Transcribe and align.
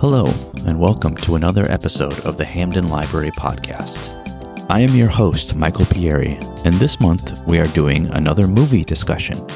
Hello, 0.00 0.24
and 0.64 0.80
welcome 0.80 1.14
to 1.16 1.34
another 1.34 1.70
episode 1.70 2.18
of 2.20 2.38
the 2.38 2.44
Hamden 2.46 2.88
Library 2.88 3.32
Podcast. 3.32 4.08
I 4.70 4.80
am 4.80 4.96
your 4.96 5.10
host, 5.10 5.54
Michael 5.54 5.84
Pieri, 5.84 6.38
and 6.64 6.72
this 6.76 6.98
month 7.00 7.38
we 7.46 7.58
are 7.58 7.66
doing 7.66 8.06
another 8.06 8.48
movie 8.48 8.82
discussion. 8.82 9.46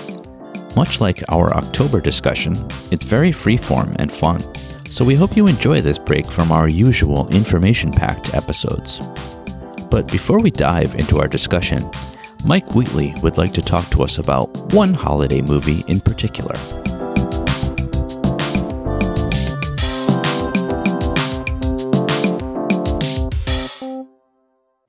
Much 0.77 1.01
like 1.01 1.25
our 1.31 1.55
October 1.55 1.99
discussion, 1.99 2.55
it's 2.91 3.07
very 3.07 3.31
freeform 3.31 3.97
and 3.99 4.13
fun, 4.13 4.39
so 4.87 5.03
we 5.03 5.15
hope 5.15 5.35
you 5.35 5.47
enjoy 5.47 5.81
this 5.81 5.97
break 5.97 6.27
from 6.27 6.53
our 6.53 6.69
usual 6.69 7.27
information 7.29 7.91
packed 7.91 8.35
episodes. 8.35 9.01
But 9.91 10.13
before 10.13 10.41
we 10.41 10.51
dive 10.51 10.95
into 10.97 11.21
our 11.21 11.27
discussion, 11.27 11.91
Mike 12.45 12.75
Wheatley 12.75 13.15
would 13.23 13.39
like 13.39 13.55
to 13.55 13.63
talk 13.63 13.89
to 13.93 14.03
us 14.03 14.19
about 14.19 14.55
one 14.75 14.93
holiday 14.93 15.41
movie 15.41 15.85
in 15.89 16.01
particular. 16.01 16.55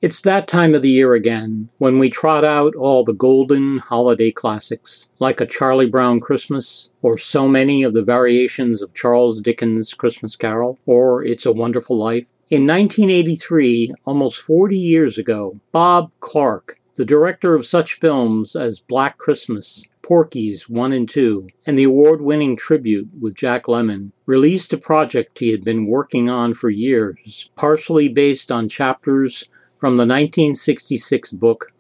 It's 0.05 0.21
that 0.21 0.47
time 0.47 0.75
of 0.75 0.83
the 0.83 0.91
year 0.91 1.15
again 1.15 1.69
when 1.79 1.97
we 1.97 2.11
trot 2.11 2.45
out 2.45 2.75
all 2.75 3.03
the 3.03 3.11
golden 3.11 3.79
holiday 3.79 4.29
classics, 4.29 5.09
like 5.17 5.41
A 5.41 5.47
Charlie 5.47 5.89
Brown 5.89 6.19
Christmas, 6.19 6.91
or 7.01 7.17
so 7.17 7.47
many 7.47 7.81
of 7.81 7.95
the 7.95 8.03
variations 8.03 8.83
of 8.83 8.93
Charles 8.93 9.41
Dickens' 9.41 9.95
Christmas 9.95 10.35
Carol, 10.35 10.77
or 10.85 11.23
It's 11.23 11.47
a 11.47 11.51
Wonderful 11.51 11.97
Life. 11.97 12.31
In 12.51 12.67
1983, 12.67 13.95
almost 14.05 14.43
40 14.43 14.77
years 14.77 15.17
ago, 15.17 15.59
Bob 15.71 16.11
Clark, 16.19 16.79
the 16.97 17.03
director 17.03 17.55
of 17.55 17.65
such 17.65 17.99
films 17.99 18.55
as 18.55 18.81
Black 18.81 19.17
Christmas, 19.17 19.85
Porky's 20.03 20.69
1 20.69 20.91
and 20.91 21.09
2, 21.09 21.47
and 21.65 21.79
the 21.79 21.83
award 21.83 22.21
winning 22.21 22.55
tribute 22.55 23.09
with 23.19 23.33
Jack 23.33 23.63
Lemmon, 23.65 24.11
released 24.27 24.71
a 24.71 24.77
project 24.77 25.39
he 25.39 25.49
had 25.49 25.63
been 25.63 25.87
working 25.87 26.29
on 26.29 26.53
for 26.53 26.69
years, 26.69 27.49
partially 27.55 28.07
based 28.07 28.51
on 28.51 28.69
chapters 28.69 29.49
from 29.77 29.97
the 29.97 30.01
1966 30.01 31.31
book 31.33 31.71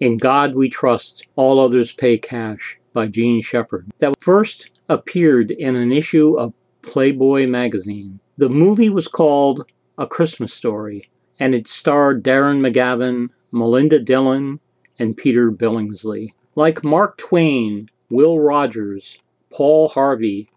In 0.00 0.18
God 0.18 0.54
We 0.54 0.68
Trust, 0.68 1.24
All 1.36 1.58
Others 1.58 1.92
Pay 1.92 2.18
Cash 2.18 2.78
by 2.92 3.08
Jean 3.08 3.40
Shepherd, 3.40 3.86
that 3.98 4.20
first 4.20 4.70
appeared 4.88 5.50
in 5.50 5.76
an 5.76 5.92
issue 5.92 6.38
of 6.38 6.52
Playboy 6.82 7.46
magazine. 7.46 8.20
The 8.36 8.48
movie 8.48 8.90
was 8.90 9.08
called 9.08 9.66
A 9.98 10.06
Christmas 10.06 10.52
Story, 10.52 11.10
and 11.40 11.54
it 11.54 11.66
starred 11.66 12.22
Darren 12.22 12.60
McGavin, 12.60 13.30
Melinda 13.52 13.98
Dillon, 13.98 14.60
and 14.98 15.16
Peter 15.16 15.50
Billingsley. 15.50 16.34
Like 16.54 16.84
Mark 16.84 17.16
Twain, 17.18 17.88
Will 18.10 18.40
Rogers, 18.40 19.18
Paul 19.50 19.88
Harvey, 19.88 20.48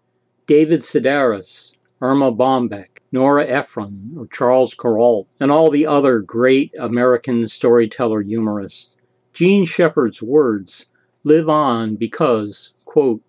David 0.46 0.80
Sedaris, 0.80 1.76
Erma 2.02 2.32
Bombeck, 2.32 2.98
Nora 3.12 3.46
Ephron, 3.46 4.16
or 4.18 4.26
Charles 4.26 4.74
Kuralt, 4.74 5.26
and 5.38 5.52
all 5.52 5.70
the 5.70 5.86
other 5.86 6.18
great 6.18 6.74
American 6.76 7.46
storyteller 7.46 8.22
humorists. 8.22 8.96
Jean 9.32 9.64
Shepherd's 9.64 10.20
words 10.20 10.86
live 11.22 11.48
on 11.48 11.94
because, 11.94 12.74
quote, 12.84 13.22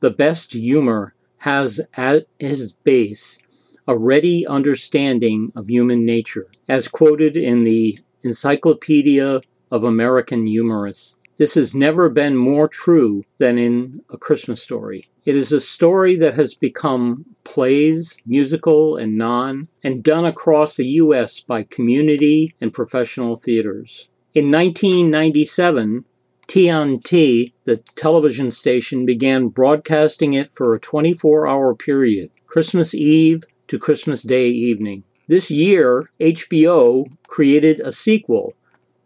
the 0.00 0.10
best 0.10 0.52
humor 0.52 1.14
has 1.38 1.80
at 1.96 2.26
its 2.40 2.72
base 2.72 3.38
a 3.86 3.96
ready 3.96 4.46
understanding 4.46 5.52
of 5.54 5.70
human 5.70 6.04
nature, 6.04 6.48
as 6.68 6.88
quoted 6.88 7.36
in 7.36 7.62
the 7.62 7.98
Encyclopedia 8.24 9.40
of 9.70 9.84
American 9.84 10.46
Humorists. 10.46 11.18
This 11.36 11.54
has 11.54 11.74
never 11.74 12.08
been 12.08 12.36
more 12.36 12.66
true 12.66 13.24
than 13.38 13.58
in 13.58 14.02
A 14.10 14.18
Christmas 14.18 14.60
Story. 14.60 15.08
It 15.28 15.36
is 15.36 15.52
a 15.52 15.60
story 15.60 16.16
that 16.16 16.36
has 16.36 16.54
become 16.54 17.26
plays, 17.44 18.16
musical 18.24 18.96
and 18.96 19.18
non, 19.18 19.68
and 19.84 20.02
done 20.02 20.24
across 20.24 20.76
the 20.76 20.86
U.S. 21.04 21.40
by 21.40 21.64
community 21.64 22.54
and 22.62 22.72
professional 22.72 23.36
theaters. 23.36 24.08
In 24.32 24.50
1997, 24.50 26.06
TNT, 26.46 27.52
the 27.64 27.76
television 27.94 28.50
station, 28.50 29.04
began 29.04 29.48
broadcasting 29.48 30.32
it 30.32 30.54
for 30.54 30.74
a 30.74 30.80
24 30.80 31.46
hour 31.46 31.74
period, 31.74 32.30
Christmas 32.46 32.94
Eve 32.94 33.42
to 33.66 33.78
Christmas 33.78 34.22
Day 34.22 34.48
evening. 34.48 35.04
This 35.26 35.50
year, 35.50 36.08
HBO 36.20 37.06
created 37.26 37.80
a 37.80 37.92
sequel 37.92 38.54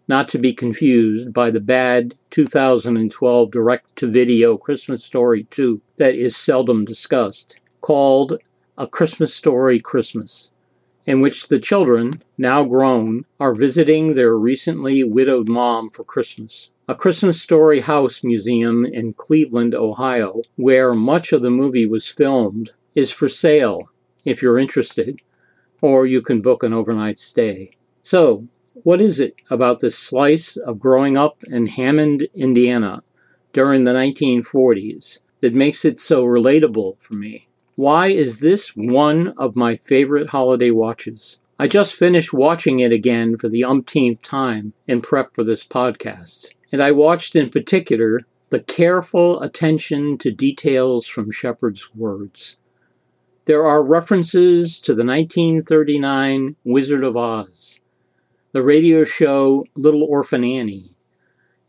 not 0.08 0.28
to 0.28 0.38
be 0.38 0.52
confused 0.52 1.32
by 1.32 1.50
the 1.50 1.60
bad 1.60 2.14
2012 2.30 3.50
direct 3.50 3.96
to 3.96 4.10
video 4.10 4.56
Christmas 4.56 5.04
Story 5.04 5.44
2 5.44 5.80
that 5.96 6.14
is 6.14 6.36
seldom 6.36 6.84
discussed, 6.84 7.60
called 7.80 8.38
A 8.76 8.86
Christmas 8.86 9.34
Story 9.34 9.78
Christmas, 9.78 10.50
in 11.06 11.20
which 11.20 11.48
the 11.48 11.58
children, 11.58 12.12
now 12.38 12.64
grown, 12.64 13.24
are 13.40 13.54
visiting 13.54 14.14
their 14.14 14.36
recently 14.36 15.04
widowed 15.04 15.48
mom 15.48 15.90
for 15.90 16.04
Christmas. 16.04 16.70
A 16.88 16.94
Christmas 16.94 17.40
Story 17.40 17.80
House 17.80 18.24
Museum 18.24 18.84
in 18.84 19.14
Cleveland, 19.14 19.74
Ohio, 19.74 20.42
where 20.56 20.94
much 20.94 21.32
of 21.32 21.42
the 21.42 21.50
movie 21.50 21.86
was 21.86 22.08
filmed, 22.08 22.72
is 22.94 23.10
for 23.10 23.28
sale 23.28 23.88
if 24.24 24.42
you're 24.42 24.58
interested, 24.58 25.20
or 25.80 26.06
you 26.06 26.20
can 26.22 26.40
book 26.40 26.62
an 26.62 26.72
overnight 26.72 27.18
stay. 27.18 27.70
So, 28.02 28.46
what 28.84 29.00
is 29.00 29.20
it 29.20 29.34
about 29.50 29.80
this 29.80 29.98
slice 29.98 30.56
of 30.56 30.80
growing 30.80 31.16
up 31.16 31.42
in 31.44 31.66
Hammond, 31.66 32.26
Indiana 32.34 33.02
during 33.52 33.84
the 33.84 33.92
1940s 33.92 35.20
that 35.40 35.54
makes 35.54 35.84
it 35.84 36.00
so 36.00 36.24
relatable 36.24 37.00
for 37.00 37.14
me? 37.14 37.48
Why 37.76 38.08
is 38.08 38.40
this 38.40 38.76
one 38.76 39.34
of 39.36 39.56
my 39.56 39.76
favorite 39.76 40.30
holiday 40.30 40.70
watches? 40.70 41.38
I 41.58 41.68
just 41.68 41.94
finished 41.94 42.32
watching 42.32 42.80
it 42.80 42.92
again 42.92 43.36
for 43.36 43.48
the 43.48 43.64
umpteenth 43.64 44.22
time 44.22 44.72
in 44.86 45.00
prep 45.00 45.34
for 45.34 45.44
this 45.44 45.64
podcast, 45.64 46.48
and 46.72 46.82
I 46.82 46.92
watched 46.92 47.36
in 47.36 47.50
particular 47.50 48.20
the 48.48 48.60
careful 48.60 49.40
attention 49.40 50.18
to 50.18 50.30
details 50.30 51.06
from 51.06 51.30
Shepherd's 51.30 51.94
words. 51.94 52.56
There 53.44 53.66
are 53.66 53.82
references 53.82 54.80
to 54.80 54.94
the 54.94 55.04
1939 55.04 56.56
Wizard 56.64 57.04
of 57.04 57.16
Oz, 57.16 57.80
the 58.52 58.62
radio 58.62 59.02
show 59.02 59.64
Little 59.76 60.04
Orphan 60.04 60.44
Annie, 60.44 60.94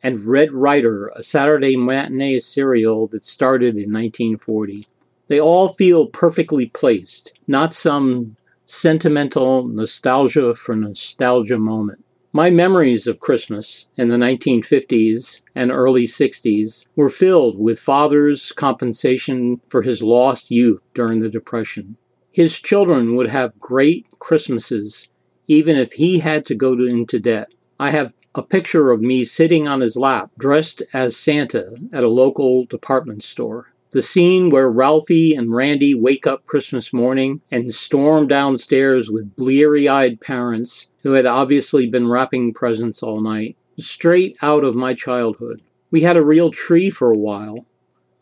and 0.04 0.26
Red 0.26 0.52
Ryder, 0.52 1.14
a 1.16 1.24
Saturday 1.24 1.78
matinee 1.78 2.40
serial 2.40 3.08
that 3.08 3.24
started 3.24 3.76
in 3.76 3.94
1940. 3.94 4.86
They 5.28 5.40
all 5.40 5.70
feel 5.70 6.08
perfectly 6.08 6.66
placed, 6.66 7.32
not 7.48 7.72
some 7.72 8.36
sentimental 8.66 9.66
nostalgia 9.70 10.54
for 10.54 10.76
nostalgia 10.76 11.58
moment. 11.58 12.04
My 12.34 12.50
memories 12.50 13.08
of 13.08 13.22
Christmas 13.22 13.88
in 13.96 14.10
the 14.10 14.18
1950s 14.18 15.40
and 15.56 15.72
early 15.72 16.04
60s 16.04 16.88
were 16.98 17.08
filled 17.08 17.58
with 17.58 17.80
father's 17.80 18.52
compensation 18.52 19.62
for 19.70 19.84
his 19.84 20.04
lost 20.04 20.52
youth 20.52 20.84
during 20.94 21.20
the 21.20 21.30
Depression. 21.30 21.96
His 22.32 22.60
children 22.60 23.16
would 23.16 23.30
have 23.30 23.58
great 23.60 24.06
Christmases 24.20 25.08
even 25.48 25.76
if 25.76 25.94
he 25.94 26.20
had 26.20 26.46
to 26.46 26.56
go 26.56 26.74
into 26.74 27.20
debt. 27.20 27.50
I 27.80 27.92
have 27.92 28.14
a 28.36 28.44
picture 28.44 28.92
of 28.92 29.02
me 29.02 29.24
sitting 29.24 29.68
on 29.68 29.82
his 29.82 29.96
lap, 29.96 30.32
dressed 30.38 30.82
as 30.94 31.16
Santa 31.16 31.76
at 31.92 32.04
a 32.04 32.10
local 32.10 32.66
department 32.66 33.24
store. 33.24 33.74
The 33.92 34.02
scene 34.02 34.50
where 34.50 34.72
Ralphie 34.72 35.36
and 35.36 35.54
Randy 35.54 35.94
wake 35.94 36.26
up 36.26 36.48
Christmas 36.48 36.92
morning 36.92 37.42
and 37.52 37.72
storm 37.72 38.28
downstairs 38.28 39.12
with 39.12 39.36
bleary 39.36 39.88
eyed 39.88 40.20
parents 40.20 40.90
who 41.04 41.12
had 41.12 41.28
obviously 41.28 41.86
been 41.86 42.08
wrapping 42.08 42.54
presents 42.54 43.04
all 43.04 43.22
night. 43.22 43.56
Straight 43.78 44.38
out 44.42 44.64
of 44.64 44.74
my 44.74 44.96
childhood. 44.96 45.62
We 45.92 46.02
had 46.02 46.18
a 46.18 46.26
real 46.26 46.50
tree 46.50 46.90
for 46.90 47.12
a 47.12 47.18
while, 47.18 47.68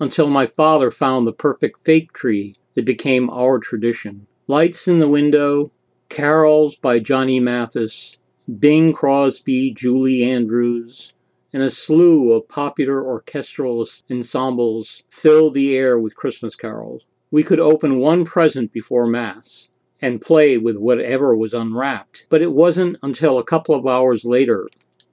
until 0.01 0.27
my 0.27 0.45
father 0.45 0.91
found 0.91 1.25
the 1.25 1.31
perfect 1.31 1.85
fake 1.85 2.11
tree 2.11 2.57
that 2.73 2.85
became 2.85 3.29
our 3.29 3.59
tradition. 3.59 4.27
Lights 4.47 4.89
in 4.89 4.97
the 4.97 5.07
window, 5.07 5.71
carols 6.11 6.75
by 6.75 6.99
Johnny 6.99 7.39
Mathis, 7.39 8.17
Bing 8.59 8.91
Crosby, 8.91 9.71
Julie 9.71 10.23
Andrews, 10.23 11.13
and 11.53 11.63
a 11.63 11.69
slew 11.69 12.33
of 12.33 12.49
popular 12.49 13.01
orchestral 13.01 13.87
ensembles 14.09 15.03
filled 15.09 15.53
the 15.53 15.75
air 15.75 15.97
with 15.97 16.17
Christmas 16.17 16.53
carols. 16.55 17.05
We 17.31 17.43
could 17.43 17.61
open 17.61 17.99
one 17.99 18.25
present 18.25 18.73
before 18.73 19.07
Mass 19.07 19.69
and 20.01 20.21
play 20.21 20.57
with 20.57 20.75
whatever 20.75 21.33
was 21.33 21.53
unwrapped, 21.53 22.25
but 22.29 22.41
it 22.41 22.51
wasn't 22.51 22.97
until 23.01 23.37
a 23.37 23.43
couple 23.45 23.73
of 23.73 23.87
hours 23.87 24.25
later 24.25 24.67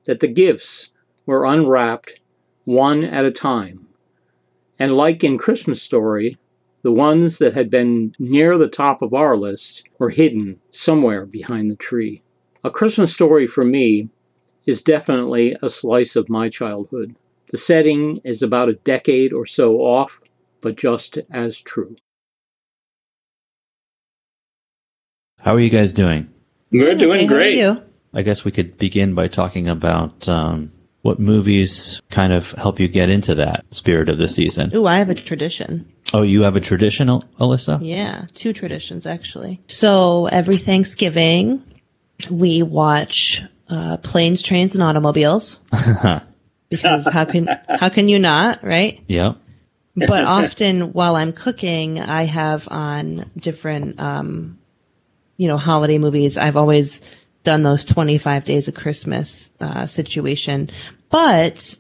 that 0.06 0.18
the 0.18 0.26
gifts 0.26 0.90
were 1.26 1.46
unwrapped 1.46 2.18
one 2.64 3.04
at 3.04 3.24
a 3.24 3.30
time. 3.30 3.86
And 4.80 4.96
like 4.96 5.22
in 5.22 5.38
Christmas 5.38 5.80
Story, 5.80 6.38
the 6.82 6.92
ones 6.92 7.38
that 7.38 7.54
had 7.54 7.70
been 7.70 8.14
near 8.18 8.56
the 8.56 8.68
top 8.68 9.02
of 9.02 9.12
our 9.14 9.36
list 9.36 9.84
were 9.98 10.10
hidden 10.10 10.60
somewhere 10.70 11.26
behind 11.26 11.70
the 11.70 11.76
tree. 11.76 12.22
A 12.64 12.70
Christmas 12.70 13.12
story 13.12 13.46
for 13.46 13.64
me 13.64 14.08
is 14.66 14.82
definitely 14.82 15.56
a 15.62 15.68
slice 15.68 16.14
of 16.16 16.28
my 16.28 16.48
childhood. 16.48 17.16
The 17.50 17.58
setting 17.58 18.20
is 18.24 18.42
about 18.42 18.68
a 18.68 18.74
decade 18.74 19.32
or 19.32 19.46
so 19.46 19.76
off, 19.78 20.20
but 20.60 20.76
just 20.76 21.18
as 21.30 21.60
true. 21.60 21.96
How 25.38 25.54
are 25.54 25.60
you 25.60 25.70
guys 25.70 25.92
doing? 25.92 26.28
We're 26.70 26.94
doing 26.94 27.20
Hey, 27.20 27.26
how 27.26 27.34
are 27.34 27.38
great. 27.38 27.58
you? 27.58 27.82
I 28.12 28.22
guess 28.22 28.44
we 28.44 28.50
could 28.52 28.76
begin 28.78 29.14
by 29.14 29.28
talking 29.28 29.68
about 29.68 30.28
um, 30.28 30.72
what 31.08 31.18
movies 31.18 32.02
kind 32.10 32.34
of 32.34 32.52
help 32.52 32.78
you 32.78 32.86
get 32.86 33.08
into 33.08 33.34
that 33.34 33.64
spirit 33.70 34.10
of 34.10 34.18
the 34.18 34.28
season. 34.28 34.70
Ooh, 34.74 34.86
I 34.86 34.98
have 34.98 35.08
a 35.08 35.14
tradition. 35.14 35.90
Oh, 36.12 36.20
you 36.20 36.42
have 36.42 36.54
a 36.54 36.60
traditional, 36.60 37.24
Alyssa? 37.40 37.78
Yeah, 37.80 38.26
two 38.34 38.52
traditions 38.52 39.06
actually. 39.06 39.58
So 39.68 40.26
every 40.26 40.58
Thanksgiving, 40.58 41.64
we 42.30 42.62
watch 42.62 43.42
uh, 43.70 43.96
planes, 43.96 44.42
trains, 44.42 44.74
and 44.74 44.82
automobiles 44.82 45.60
because 46.68 47.08
how 47.08 47.24
can 47.24 47.48
how 47.80 47.88
can 47.88 48.10
you 48.10 48.18
not, 48.18 48.62
right? 48.62 49.02
Yep. 49.08 49.38
But 49.96 50.24
often 50.24 50.92
while 50.92 51.16
I'm 51.16 51.32
cooking, 51.32 52.00
I 52.00 52.24
have 52.24 52.68
on 52.70 53.30
different, 53.38 53.98
um, 53.98 54.58
you 55.38 55.48
know, 55.48 55.56
holiday 55.56 55.96
movies. 55.96 56.36
I've 56.36 56.58
always 56.58 57.00
done 57.44 57.62
those 57.62 57.84
25 57.84 58.44
days 58.44 58.68
of 58.68 58.74
Christmas 58.74 59.50
uh, 59.58 59.86
situation. 59.86 60.70
But 61.10 61.74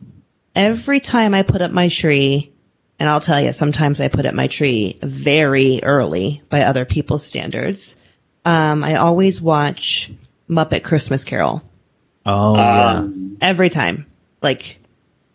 every 0.54 1.00
time 1.00 1.34
I 1.34 1.42
put 1.42 1.62
up 1.62 1.70
my 1.70 1.88
tree, 1.88 2.52
and 2.98 3.08
I'll 3.08 3.20
tell 3.20 3.40
you, 3.40 3.52
sometimes 3.52 4.00
I 4.00 4.08
put 4.08 4.26
up 4.26 4.34
my 4.34 4.48
tree 4.48 4.98
very 5.02 5.82
early 5.82 6.42
by 6.48 6.62
other 6.62 6.84
people's 6.84 7.24
standards. 7.24 7.94
Um, 8.44 8.82
I 8.82 8.96
always 8.96 9.40
watch 9.40 10.10
Muppet 10.48 10.82
Christmas 10.82 11.24
Carol 11.24 11.62
Oh, 12.28 12.56
yeah. 12.56 12.98
Um, 12.98 13.38
every 13.40 13.70
time. 13.70 14.06
Like, 14.42 14.78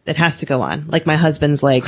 it 0.06 0.16
has 0.16 0.40
to 0.40 0.46
go 0.46 0.62
on. 0.62 0.88
Like, 0.88 1.06
my 1.06 1.16
husband's 1.16 1.64
like, 1.64 1.86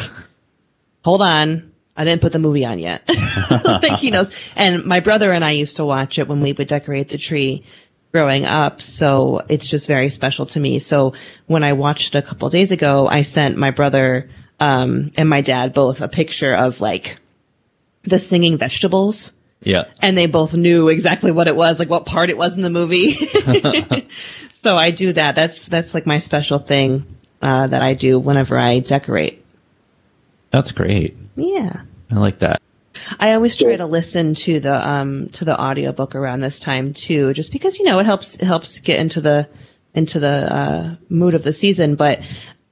hold 1.04 1.22
on. 1.22 1.72
I 1.96 2.04
didn't 2.04 2.22
put 2.22 2.34
the 2.34 2.40
movie 2.40 2.66
on 2.66 2.80
yet. 2.80 3.04
like, 3.64 4.00
he 4.00 4.10
knows. 4.12 4.32
And 4.56 4.84
my 4.84 5.00
brother 5.00 5.32
and 5.32 5.46
I 5.46 5.52
used 5.52 5.78
to 5.78 5.86
watch 5.86 6.18
it 6.20 6.28
when 6.28 6.42
we 6.42 6.52
would 6.52 6.68
decorate 6.68 7.10
the 7.10 7.18
tree 7.18 7.64
growing 8.16 8.46
up. 8.46 8.82
So 8.82 9.42
it's 9.50 9.68
just 9.68 9.88
very 9.88 10.10
special 10.10 10.46
to 10.48 10.60
me. 10.62 10.80
So 10.80 11.14
when 11.48 11.66
I 11.66 11.74
watched 11.74 12.16
it 12.16 12.18
a 12.18 12.22
couple 12.22 12.50
days 12.50 12.72
ago, 12.72 13.10
I 13.10 13.24
sent 13.24 13.58
my 13.58 13.72
brother, 13.72 14.30
um, 14.62 15.12
and 15.18 15.28
my 15.28 15.42
dad 15.42 15.74
both 15.74 16.00
a 16.00 16.08
picture 16.08 16.56
of 16.56 16.80
like 16.80 17.18
the 18.04 18.18
singing 18.18 18.58
vegetables 18.58 19.34
Yeah. 19.64 19.84
and 20.02 20.18
they 20.18 20.28
both 20.28 20.54
knew 20.54 20.88
exactly 20.88 21.34
what 21.34 21.50
it 21.50 21.58
was, 21.58 21.78
like 21.78 21.90
what 21.90 22.06
part 22.06 22.30
it 22.30 22.38
was 22.38 22.56
in 22.56 22.62
the 22.62 22.70
movie. 22.70 23.16
so 24.64 24.78
I 24.78 24.92
do 24.92 25.12
that. 25.12 25.36
That's 25.36 25.66
that's 25.66 25.94
like 25.94 26.06
my 26.06 26.20
special 26.20 26.60
thing 26.60 27.04
uh, 27.42 27.68
that 27.68 27.82
I 27.82 27.96
do 27.96 28.18
whenever 28.18 28.58
I 28.58 28.80
decorate. 28.80 29.44
That's 30.54 30.72
great. 30.72 31.18
Yeah. 31.36 31.82
I 32.10 32.16
like 32.16 32.40
that. 32.40 32.62
I 33.20 33.34
always 33.34 33.56
try 33.56 33.76
to 33.76 33.86
listen 33.86 34.34
to 34.36 34.60
the 34.60 34.88
um 34.88 35.30
to 35.34 35.46
the 35.46 35.60
audiobook 35.60 36.16
around 36.16 36.42
this 36.42 36.60
time 36.60 36.94
too, 36.94 37.34
just 37.34 37.52
because 37.52 37.78
you 37.80 37.86
know 37.86 38.00
it 38.00 38.06
helps 38.06 38.36
it 38.36 38.44
helps 38.46 38.80
get 38.80 39.00
into 39.00 39.22
the 39.22 39.48
into 39.94 40.20
the 40.20 40.54
uh, 40.54 40.96
mood 41.10 41.34
of 41.36 41.44
the 41.44 41.54
season. 41.54 41.96
But 41.96 42.20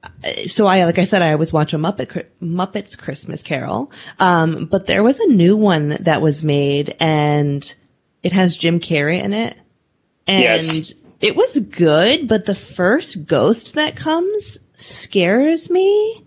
uh, 0.02 0.46
so 0.46 0.66
I 0.66 0.84
like 0.84 0.98
I 0.98 1.04
said, 1.04 1.22
I 1.22 1.32
always 1.32 1.52
watch 1.52 1.72
a 1.72 1.78
Muppet 1.78 2.26
Muppets 2.42 2.98
Christmas 2.98 3.42
Carol. 3.42 3.90
Um, 4.18 4.66
but 4.66 4.86
there 4.86 5.02
was 5.02 5.18
a 5.20 5.26
new 5.28 5.56
one 5.56 5.96
that 6.00 6.20
was 6.20 6.44
made, 6.44 6.94
and 7.00 7.74
it 8.22 8.32
has 8.32 8.56
Jim 8.56 8.80
Carrey 8.80 9.22
in 9.22 9.32
it, 9.32 9.56
and 10.26 10.42
Yes. 10.42 10.92
it 11.20 11.36
was 11.36 11.58
good. 11.58 12.28
But 12.28 12.44
the 12.46 12.54
first 12.54 13.24
ghost 13.26 13.74
that 13.74 13.96
comes 13.96 14.58
scares 14.76 15.70
me. 15.70 16.20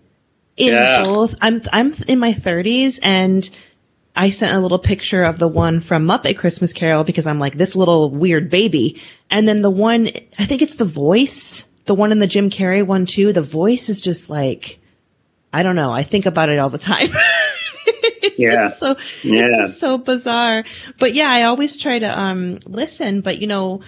In 0.56 0.72
Yeah. 0.74 1.04
both, 1.04 1.36
I'm 1.40 1.62
I'm 1.72 1.94
in 2.08 2.18
my 2.18 2.32
30s, 2.32 2.98
and 3.00 3.48
I 4.18 4.30
sent 4.30 4.52
a 4.54 4.58
little 4.60 4.78
picture 4.80 5.22
of 5.22 5.38
the 5.38 5.46
one 5.48 5.80
from 5.80 6.04
Muppet 6.04 6.36
Christmas 6.36 6.72
Carol 6.72 7.04
because 7.04 7.26
I'm 7.26 7.38
like 7.38 7.56
this 7.56 7.74
little 7.76 8.10
weird 8.10 8.50
baby, 8.50 9.00
and 9.30 9.46
then 9.48 9.62
the 9.62 9.70
one 9.70 10.10
I 10.38 10.44
think 10.44 10.60
it's 10.60 10.74
the 10.74 10.84
voice, 10.84 11.64
the 11.86 11.94
one 11.94 12.10
in 12.12 12.18
the 12.18 12.26
Jim 12.26 12.50
Carrey 12.50 12.84
one 12.84 13.06
too. 13.06 13.32
The 13.32 13.42
voice 13.42 13.88
is 13.88 14.00
just 14.00 14.28
like 14.28 14.78
I 15.52 15.62
don't 15.62 15.76
know. 15.76 15.92
I 15.92 16.02
think 16.02 16.26
about 16.26 16.48
it 16.50 16.58
all 16.58 16.68
the 16.68 16.78
time. 16.78 17.10
it's 17.86 18.38
Yeah. 18.38 18.68
just 18.68 18.80
so 18.80 18.96
Yeah. 19.22 19.66
it's 19.66 19.78
so 19.78 19.96
bizarre. 19.98 20.64
But 20.98 21.14
yeah, 21.14 21.30
I 21.30 21.44
always 21.44 21.76
try 21.76 21.98
to 22.00 22.20
um 22.20 22.58
listen. 22.66 23.20
But 23.20 23.38
you 23.38 23.46
know, 23.46 23.82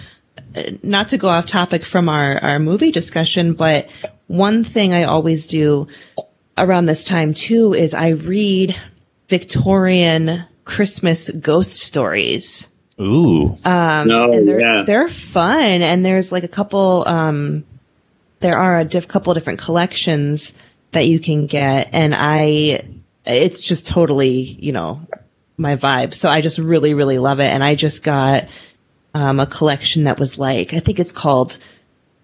uh, 0.55 0.63
not 0.85 1.09
to 1.09 1.19
go 1.19 1.29
off 1.29 1.47
topic 1.47 1.85
from 1.85 2.09
our 2.09 2.39
our 2.39 2.59
movie 2.61 2.93
discussion, 2.93 3.53
but 3.55 3.89
one 4.29 4.63
thing 4.63 4.93
I 4.93 5.03
always 5.03 5.49
do 5.49 5.89
around 6.57 6.87
this 6.87 7.05
time 7.05 7.35
too 7.35 7.75
is 7.75 7.95
I 7.95 8.11
read 8.11 8.77
Victorian 9.31 10.45
Christmas 10.65 11.31
ghost 11.31 11.77
stories. 11.81 12.69
Ooh. 13.01 13.57
Um, 13.65 14.09
No, 14.09 14.31
and 14.31 14.47
they're, 14.47 14.61
yeah. 14.61 14.83
they're 14.85 15.09
fun. 15.09 15.81
And 15.81 16.05
there's 16.05 16.31
like 16.31 16.45
a 16.45 16.49
couple, 16.49 17.09
um, 17.09 17.65
there 18.41 18.57
are 18.57 18.79
a 18.79 18.85
diff- 18.85 19.09
couple 19.09 19.33
different 19.33 19.61
collections 19.61 20.53
that 20.93 21.07
you 21.07 21.19
can 21.19 21.47
get. 21.47 21.89
And 21.93 22.15
I, 22.15 22.83
it's 23.25 23.63
just 23.65 23.87
totally, 23.87 24.59
you 24.61 24.73
know, 24.73 25.01
my 25.57 25.77
vibe. 25.77 26.13
So 26.13 26.29
I 26.29 26.41
just 26.43 26.59
really, 26.59 26.93
really 26.93 27.19
love 27.19 27.41
it. 27.41 27.49
And 27.49 27.65
I 27.65 27.75
just 27.75 28.03
got, 28.03 28.49
um, 29.15 29.41
a 29.41 29.47
collection 29.47 30.05
that 30.05 30.19
was 30.19 30.39
like, 30.39 30.75
I 30.75 30.81
think 30.81 30.99
it's 30.99 31.13
called, 31.13 31.57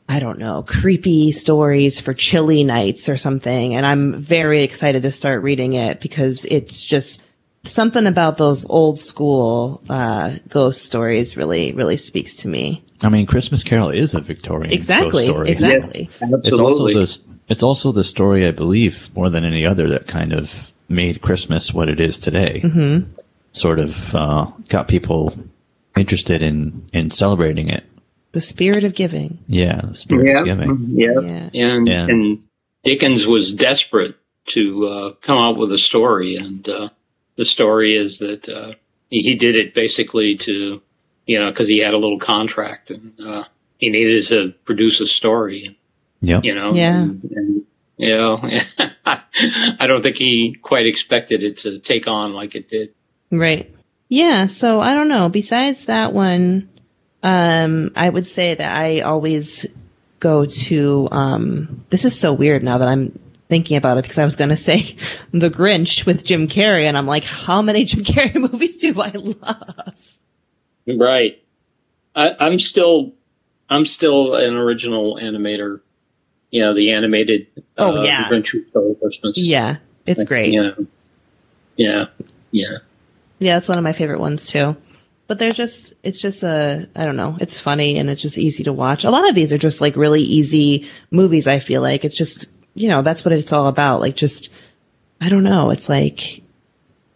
I 0.09 0.21
don't 0.21 0.39
know, 0.39 0.63
creepy 0.67 1.33
stories 1.33 1.99
for 1.99 2.15
chilly 2.15 2.63
nights 2.63 3.09
or 3.09 3.17
something. 3.17 3.75
And 3.75 3.85
I'm 3.85 4.15
very 4.15 4.63
excited 4.63 5.03
to 5.03 5.11
start 5.11 5.43
reading 5.43 5.73
it 5.73 6.01
because 6.01 6.45
it's 6.45 6.85
just 6.85 7.23
something 7.65 8.07
about 8.07 8.37
those 8.37 8.65
old 8.69 8.99
school, 8.99 9.83
uh, 9.89 10.37
ghost 10.49 10.83
stories 10.85 11.37
really, 11.37 11.73
really 11.73 11.97
speaks 11.97 12.37
to 12.37 12.49
me. 12.49 12.85
I 13.03 13.09
mean, 13.09 13.27
Christmas 13.27 13.63
Carol 13.63 13.91
is 13.91 14.15
a 14.15 14.21
Victorian 14.21 14.73
Exactly. 14.73 15.11
ghost 15.11 15.27
story. 15.27 15.51
Exactly. 15.51 16.09
Absolutely. 16.23 16.49
It's 16.49 16.59
also 16.61 16.85
the 16.87 17.37
it's 17.49 17.63
also 17.63 17.93
the 17.93 18.05
story 18.05 18.47
I 18.47 18.51
believe 18.51 19.09
more 19.15 19.31
than 19.31 19.45
any 19.45 19.65
other 19.65 19.89
that 19.91 20.07
kind 20.09 20.33
of 20.33 20.73
made 20.89 21.23
Christmas 21.23 21.73
what 21.73 21.89
it 21.89 22.01
is 22.01 22.19
today. 22.19 22.61
Mm-hmm. 22.65 23.11
Sort 23.53 23.81
of 23.81 24.15
uh, 24.15 24.47
got 24.69 24.89
people 24.89 25.37
interested 25.97 26.43
in 26.43 26.89
in 26.93 27.11
celebrating 27.11 27.69
it. 27.69 27.85
The 28.33 28.41
spirit 28.41 28.85
of 28.85 28.95
giving. 28.95 29.39
Yeah, 29.47 29.81
the 29.83 29.95
spirit 29.95 30.29
yeah, 30.29 30.39
of 30.41 30.45
giving. 30.45 30.87
yeah. 30.91 31.21
Yeah. 31.53 31.67
And 31.75 31.89
Yeah. 31.89 32.07
and 32.07 32.45
Dickens 32.85 33.27
was 33.27 33.53
desperate 33.53 34.15
to 34.47 34.87
uh, 34.87 35.13
come 35.23 35.39
up 35.39 35.57
with 35.57 35.73
a 35.73 35.79
story, 35.79 36.37
and 36.37 36.69
uh, 36.69 36.89
the 37.37 37.45
story 37.45 37.97
is 37.97 38.19
that 38.19 38.49
uh, 38.49 38.73
he, 39.11 39.23
he 39.23 39.35
did 39.35 39.57
it 39.57 39.75
basically 39.75 40.37
to, 40.39 40.81
you 41.27 41.39
know, 41.41 41.51
because 41.51 41.67
he 41.69 41.79
had 41.79 41.95
a 41.95 41.99
little 41.99 42.19
contract 42.19 42.91
and 42.91 43.13
uh, 43.21 43.45
he 43.79 43.91
needed 43.91 44.25
to 44.27 44.53
produce 44.65 45.01
a 45.01 45.07
story, 45.07 45.77
Yeah. 46.21 46.41
you 46.43 46.55
know. 46.55 46.73
Yeah. 46.75 46.97
And, 47.03 47.25
and, 47.35 47.63
you 47.97 48.09
know, 48.17 48.41
I 49.07 49.87
don't 49.87 50.03
think 50.03 50.17
he 50.17 50.55
quite 50.63 50.87
expected 50.87 51.43
it 51.43 51.59
to 51.59 51.79
take 51.79 52.07
on 52.07 52.33
like 52.35 52.55
it 52.55 52.69
did. 52.69 52.95
Right. 53.31 53.75
Yeah. 54.09 54.47
So 54.47 54.81
I 54.81 54.95
don't 54.95 55.09
know. 55.09 55.29
Besides 55.29 55.87
that 55.87 56.13
one, 56.13 56.69
um, 57.23 57.91
I 57.97 58.09
would 58.09 58.27
say 58.27 58.55
that 58.55 58.77
I 58.77 59.01
always 59.01 59.67
go 60.21 60.47
to, 60.47 61.09
um, 61.11 61.85
this 61.91 62.05
is 62.05 62.19
so 62.19 62.33
weird 62.33 62.63
now 62.63 62.79
that 62.79 62.89
I'm 62.89 63.19
thinking 63.49 63.77
about 63.77 63.99
it 63.99 64.03
because 64.03 64.19
I 64.19 64.25
was 64.25 64.37
going 64.37 64.51
to 64.51 64.57
say 64.57 64.97
The 65.33 65.51
Grinch 65.51 66.07
with 66.07 66.25
Jim 66.25 66.49
Carrey. 66.49 66.85
And 66.85 66.97
I'm 66.97 67.07
like, 67.07 67.25
how 67.25 67.63
many 67.63 67.85
Jim 67.85 68.03
Carrey 68.03 68.35
movies 68.53 68.77
do 68.77 69.01
I 69.01 69.11
love? 69.11 69.93
Right. 70.87 71.43
I, 72.15 72.35
I'm 72.41 72.59
still, 72.59 73.13
I'm 73.69 73.87
still 73.87 74.35
an 74.35 74.55
original 74.55 75.17
animator. 75.17 75.81
You 76.51 76.63
know, 76.63 76.75
the 76.75 76.93
animated. 76.93 77.49
Oh, 77.77 77.99
uh, 77.99 78.03
yeah. 78.05 78.29
Grinch 78.29 78.55
Christmas. 79.01 79.37
Yeah. 79.37 79.77
It's 80.07 80.25
great. 80.25 80.53
You 80.53 80.63
know. 80.63 80.87
Yeah. 81.77 82.07
Yeah. 82.53 82.79
Yeah, 83.39 83.59
it's 83.59 83.69
one 83.69 83.77
of 83.77 83.85
my 83.85 83.93
favorite 83.93 84.21
ones 84.21 84.47
too. 84.47 84.77
But 85.29 85.39
they're 85.39 85.51
just, 85.51 85.93
it's 86.05 86.21
just 86.21 86.45
a, 86.45 86.89
I 86.95 87.05
don't 87.05 87.17
know, 87.17 87.37
it's 87.41 87.59
funny 87.59 87.99
and 87.99 88.09
it's 88.09 88.23
just 88.23 88.39
easy 88.39 88.63
to 88.65 88.73
watch. 88.73 89.05
A 89.05 89.11
lot 89.11 89.29
of 89.29 89.35
these 89.35 89.53
are 89.53 89.59
just 89.59 89.81
like 89.81 89.97
really 89.97 90.23
easy 90.23 90.89
movies, 91.11 91.49
I 91.49 91.59
feel 91.59 91.83
like. 91.83 92.05
It's 92.05 92.17
just, 92.17 92.47
you 92.75 92.89
know, 92.89 93.03
that's 93.03 93.25
what 93.25 93.33
it's 93.33 93.53
all 93.53 93.67
about. 93.67 94.01
Like 94.01 94.15
just, 94.15 94.51
I 95.21 95.29
don't 95.29 95.43
know, 95.43 95.71
it's 95.71 95.89
like 95.89 96.43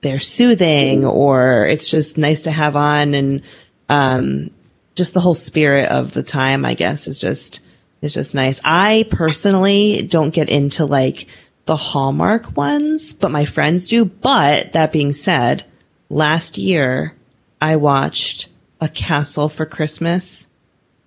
they're 0.00 0.18
soothing 0.18 1.04
or 1.04 1.66
it's 1.66 1.88
just 1.88 2.18
nice 2.18 2.42
to 2.42 2.50
have 2.50 2.74
on 2.74 3.14
and, 3.14 3.42
um, 3.88 4.50
just 4.96 5.14
the 5.14 5.20
whole 5.20 5.34
spirit 5.34 5.88
of 5.88 6.12
the 6.12 6.24
time, 6.24 6.64
I 6.64 6.74
guess, 6.74 7.06
is 7.06 7.18
just, 7.18 7.60
is 8.02 8.12
just 8.12 8.34
nice. 8.34 8.60
I 8.64 9.06
personally 9.10 10.02
don't 10.02 10.34
get 10.34 10.48
into 10.48 10.84
like 10.84 11.28
the 11.66 11.76
Hallmark 11.76 12.56
ones, 12.56 13.12
but 13.12 13.30
my 13.30 13.44
friends 13.44 13.88
do. 13.88 14.04
But 14.04 14.72
that 14.72 14.90
being 14.90 15.12
said, 15.12 15.64
last 16.08 16.58
year 16.58 17.14
I 17.60 17.76
watched 17.76 18.48
A 18.80 18.88
Castle 18.88 19.48
for 19.48 19.66
Christmas 19.66 20.46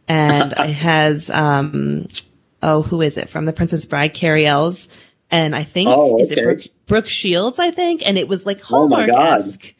and 0.07 0.51
it 0.57 0.73
has, 0.73 1.29
um, 1.29 2.07
oh, 2.61 2.81
who 2.81 3.01
is 3.01 3.17
it 3.17 3.29
from 3.29 3.45
The 3.45 3.53
Princess 3.53 3.85
Bride? 3.85 4.13
Cary 4.13 4.45
Elwes. 4.45 4.87
And 5.31 5.55
I 5.55 5.63
think, 5.63 5.89
Oh, 5.89 6.19
is 6.19 6.31
it. 6.31 6.43
Brooke, 6.43 6.61
Brooke 6.85 7.07
Shields, 7.07 7.57
I 7.59 7.71
think? 7.71 8.01
And 8.05 8.17
it 8.17 8.27
was 8.27 8.45
like 8.45 8.59
Oh 8.71 8.87
my 8.87 9.05
God. 9.07 9.15
Hallmark-esque. 9.15 9.73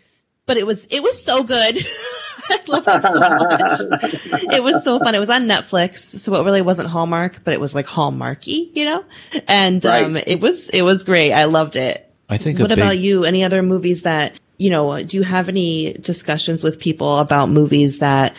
But 0.45 0.57
it 0.57 0.65
was, 0.65 0.85
it 0.89 1.01
was 1.03 1.23
so 1.23 1.43
good. 1.43 1.85
I 2.49 2.59
love 2.67 2.83
it 2.85 3.01
so 3.01 3.19
much. 3.19 4.43
it 4.53 4.61
was 4.63 4.83
so 4.83 4.99
fun. 4.99 5.15
It 5.15 5.19
was 5.19 5.29
on 5.29 5.43
Netflix, 5.45 6.19
so 6.19 6.35
it 6.35 6.43
really 6.43 6.61
wasn't 6.61 6.89
Hallmark, 6.89 7.41
but 7.45 7.53
it 7.53 7.59
was 7.61 7.73
like 7.73 7.85
Hallmarky, 7.87 8.69
you 8.73 8.83
know. 8.83 9.05
And 9.47 9.85
um, 9.85 10.17
it 10.17 10.41
was 10.41 10.67
it 10.69 10.81
was 10.81 11.05
great. 11.05 11.31
I 11.31 11.45
loved 11.45 11.77
it. 11.77 12.11
I 12.27 12.37
think. 12.37 12.59
a 12.59 12.63
What 12.63 12.67
big, 12.67 12.79
about 12.79 12.97
you? 12.97 13.23
Any 13.23 13.45
other 13.45 13.63
movies 13.63 14.01
that 14.01 14.33
you 14.63 14.69
know? 14.69 15.01
Do 15.03 15.17
you 15.17 15.23
have 15.23 15.49
any 15.49 15.93
discussions 15.93 16.63
with 16.63 16.79
people 16.79 17.19
about 17.19 17.49
movies 17.49 17.99
that 17.99 18.35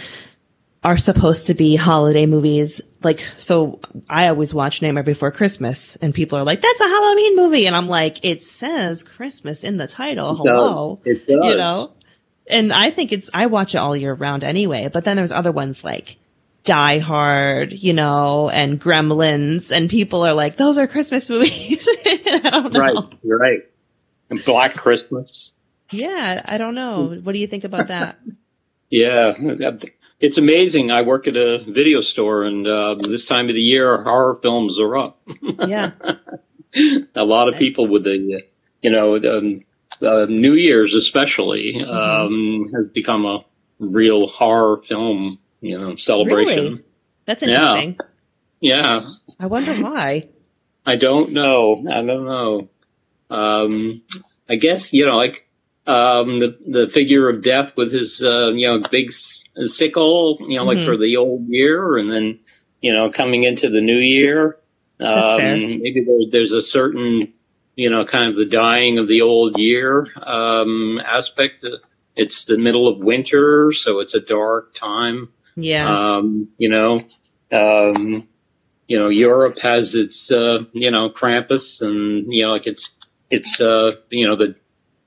are 0.82 0.98
supposed 0.98 1.46
to 1.46 1.54
be 1.54 1.76
holiday 1.76 2.26
movies? 2.26 2.80
Like, 3.02 3.22
so 3.38 3.80
I 4.08 4.28
always 4.28 4.54
watch 4.54 4.80
Nightmare 4.80 5.02
Before 5.02 5.30
Christmas, 5.30 5.96
and 6.00 6.14
people 6.14 6.38
are 6.38 6.44
like, 6.44 6.62
"That's 6.62 6.80
a 6.80 6.88
Halloween 6.88 7.36
movie," 7.36 7.66
and 7.66 7.76
I'm 7.76 7.88
like, 7.88 8.18
"It 8.24 8.42
says 8.42 9.02
Christmas 9.02 9.62
in 9.64 9.76
the 9.76 9.86
title. 9.86 10.36
Hello." 10.36 11.00
It 11.04 11.26
does. 11.26 11.44
you 11.44 11.56
know 11.56 11.92
and 12.46 12.74
i 12.74 12.90
think 12.90 13.10
it's 13.10 13.30
i 13.32 13.46
watch 13.46 13.74
it 13.74 13.78
all 13.78 13.96
year 13.96 14.12
round 14.12 14.44
anyway 14.44 14.86
but 14.92 15.02
then 15.04 15.16
there's 15.16 15.32
other 15.32 15.50
ones 15.50 15.82
like 15.82 16.18
die 16.62 16.98
hard 16.98 17.72
you 17.72 17.94
know 17.94 18.50
and 18.50 18.78
gremlins 18.78 19.70
and 19.74 19.88
people 19.88 20.26
are 20.26 20.34
like 20.34 20.58
those 20.58 20.76
are 20.76 20.86
christmas 20.86 21.26
movies 21.30 21.88
i 22.04 22.40
don't 22.50 22.72
know 22.74 22.80
Right, 22.80 22.94
you're 23.22 23.38
right. 23.38 23.60
And 24.28 24.44
Black 24.44 24.74
Christmas. 24.74 25.54
Yeah 25.90 26.42
i 26.44 26.58
don't 26.58 26.74
know 26.74 27.14
what 27.22 27.32
do 27.32 27.38
you 27.38 27.46
think 27.46 27.64
about 27.64 27.88
that 27.88 28.18
Yeah, 28.90 29.32
it's 30.20 30.38
amazing. 30.38 30.92
I 30.92 31.02
work 31.02 31.26
at 31.26 31.34
a 31.36 31.64
video 31.68 32.00
store, 32.00 32.44
and 32.44 32.64
uh, 32.64 32.94
this 32.94 33.24
time 33.26 33.48
of 33.48 33.56
the 33.56 33.60
year, 33.62 34.00
horror 34.04 34.38
films 34.40 34.78
are 34.78 34.96
up. 34.96 35.20
yeah 35.66 35.90
a 37.16 37.24
lot 37.24 37.48
of 37.48 37.56
people 37.56 37.88
with 37.88 38.04
the, 38.04 38.42
you 38.82 38.90
know, 38.90 39.16
um, 39.16 39.64
uh, 40.00 40.26
New 40.28 40.52
Year's 40.52 40.94
especially 40.94 41.74
Mm-hmm. 41.76 41.90
um, 41.90 42.70
has 42.74 42.86
become 42.92 43.24
a 43.26 43.44
real 43.80 44.28
horror 44.28 44.80
film, 44.82 45.38
you 45.60 45.76
know, 45.78 45.96
celebration. 45.96 46.64
Really? 46.64 46.84
that's 47.26 47.42
Yeah. 47.42 47.48
interesting 47.48 47.98
Yeah, 48.60 49.00
i 49.40 49.46
wonder 49.46 49.74
why 49.82 50.28
I 50.86 50.96
don't 50.96 51.32
know. 51.32 51.84
I 51.90 52.04
don't 52.04 52.26
know. 52.26 52.68
Um, 53.30 54.02
I 54.48 54.56
guess 54.56 54.92
you 54.92 55.06
know, 55.06 55.16
like 55.16 55.43
um, 55.86 56.38
the 56.38 56.58
the 56.66 56.88
figure 56.88 57.28
of 57.28 57.42
death 57.42 57.76
with 57.76 57.92
his 57.92 58.22
uh, 58.22 58.52
you 58.54 58.66
know 58.66 58.82
big 58.90 59.12
sickle, 59.12 60.38
you 60.40 60.56
know, 60.56 60.64
like 60.64 60.78
Mhm. 60.78 60.84
for 60.84 60.96
the 60.96 61.16
old 61.16 61.46
year, 61.48 61.96
and 61.98 62.10
then 62.10 62.40
you 62.80 62.92
know 62.92 63.10
coming 63.10 63.44
into 63.44 63.68
the 63.70 63.80
new 63.80 63.98
year. 63.98 64.58
Um, 65.00 65.36
maybe 65.82 66.04
there, 66.04 66.30
there's 66.30 66.52
a 66.52 66.62
certain 66.62 67.32
you 67.76 67.90
know 67.90 68.04
kind 68.04 68.30
of 68.30 68.36
the 68.36 68.46
dying 68.46 68.98
of 68.98 69.08
the 69.08 69.22
old 69.22 69.58
year 69.58 70.06
um, 70.22 71.00
aspect. 71.04 71.64
It's 72.16 72.44
the 72.44 72.56
middle 72.58 72.86
of 72.88 73.04
winter, 73.04 73.72
so 73.72 73.98
it's 74.00 74.14
a 74.14 74.20
dark 74.20 74.74
time. 74.74 75.30
yeah 75.56 75.86
Um, 76.16 76.48
you 76.58 76.68
know, 76.68 76.98
um, 77.52 78.28
you 78.86 78.98
know, 78.98 79.08
Europe 79.08 79.58
has 79.60 79.94
its, 79.94 80.30
uh, 80.30 80.64
you 80.72 80.90
know, 80.90 81.10
Krampus 81.10 81.82
and, 81.82 82.32
you 82.32 82.44
know, 82.44 82.50
like 82.50 82.66
it's, 82.66 82.90
it's, 83.30 83.60
uh, 83.60 83.92
you 84.10 84.26
know, 84.28 84.36
the, 84.36 84.54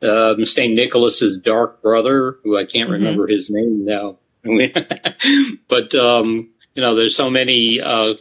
um, 0.01 0.45
St. 0.45 0.73
Nicholas's 0.73 1.37
dark 1.39 1.81
brother, 1.81 2.37
who 2.43 2.57
I 2.57 2.65
can't 2.65 2.89
Mhm. 2.89 2.93
remember 2.93 3.27
his 3.27 3.49
name 3.49 3.85
now. 3.85 4.17
but, 5.67 5.93
um, 5.95 6.49
you 6.75 6.81
know, 6.81 6.95
there's 6.95 7.15
so 7.15 7.29
many, 7.29 7.79
uh, 7.81 8.13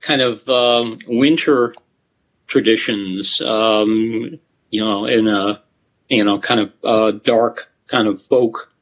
kind 0.00 0.22
of, 0.22 0.48
um, 0.48 0.98
winter 1.06 1.74
traditions, 2.46 3.40
um, 3.40 4.38
you 4.70 4.80
know, 4.80 5.06
in 5.06 5.26
a, 5.28 5.60
you 6.08 6.24
know, 6.24 6.38
kind 6.38 6.60
of, 6.60 6.72
uh, 6.84 7.10
dark 7.24 7.68
kind 7.86 8.08
of 8.08 8.22
folk 8.26 8.72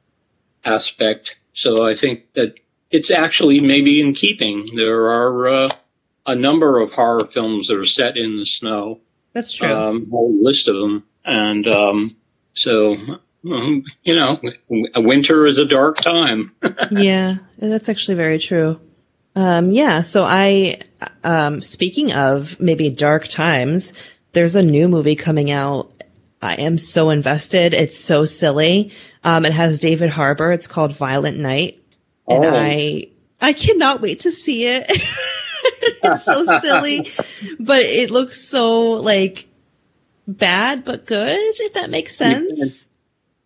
aspect. 0.64 1.37
So 1.54 1.87
I 1.87 1.94
think 1.94 2.32
that 2.35 2.54
it's 2.90 3.11
actually 3.11 3.61
maybe 3.61 4.00
in 4.00 4.14
keeping. 4.14 4.76
There 4.76 5.09
are 5.11 5.49
uh, 5.49 5.68
a 6.26 6.35
number 6.35 6.78
of 6.80 6.92
horror 6.92 7.26
films 7.26 7.68
that 7.68 7.76
are 7.76 7.85
set 7.87 8.16
in 8.16 8.37
the 8.38 8.47
snow, 8.47 9.00
that's 9.32 9.52
true 9.54 9.73
um, 9.73 10.06
a 10.06 10.11
whole 10.11 10.37
list 10.42 10.68
of 10.68 10.76
them. 10.76 11.04
And 11.25 11.66
um, 11.66 12.11
so, 12.54 12.97
um, 13.50 13.85
you 14.04 14.14
know, 14.14 14.40
winter 14.97 15.47
is 15.47 15.59
a 15.59 15.64
dark 15.64 15.97
time. 15.97 16.52
yeah, 16.90 17.37
that's 17.59 17.88
actually 17.88 18.14
very 18.16 18.38
true. 18.38 18.80
Um, 19.35 19.71
yeah, 19.71 20.02
so 20.02 20.25
I, 20.25 20.82
um, 21.25 21.61
speaking 21.61 22.12
of 22.12 22.61
maybe 22.61 22.90
dark 22.90 23.28
times, 23.28 23.92
there's 24.32 24.56
a 24.56 24.62
new 24.62 24.88
movie 24.88 25.16
coming 25.16 25.50
out. 25.50 25.90
I 26.42 26.54
am 26.54 26.76
so 26.76 27.11
invested. 27.11 27.73
It's 27.73 27.99
so 27.99 28.25
silly. 28.25 28.92
Um, 29.25 29.44
it 29.44 29.52
has 29.52 29.78
David 29.78 30.11
Harbour. 30.11 30.52
It's 30.52 30.66
called 30.66 30.97
Violent 30.97 31.38
Night. 31.38 31.82
And 32.28 32.44
Oh. 32.44 32.54
I, 32.54 33.09
I 33.40 33.52
cannot 33.52 34.00
wait 34.00 34.21
to 34.21 34.32
see 34.32 34.66
it. 34.66 34.85
it's 35.82 36.25
so 36.25 36.44
silly, 36.61 37.12
but 37.61 37.82
it 37.82 38.11
looks 38.11 38.47
so 38.47 38.90
like 38.92 39.47
bad, 40.26 40.85
but 40.85 41.07
good, 41.07 41.38
if 41.38 41.75
that 41.75 41.91
makes 41.91 42.17
sense. 42.17 42.87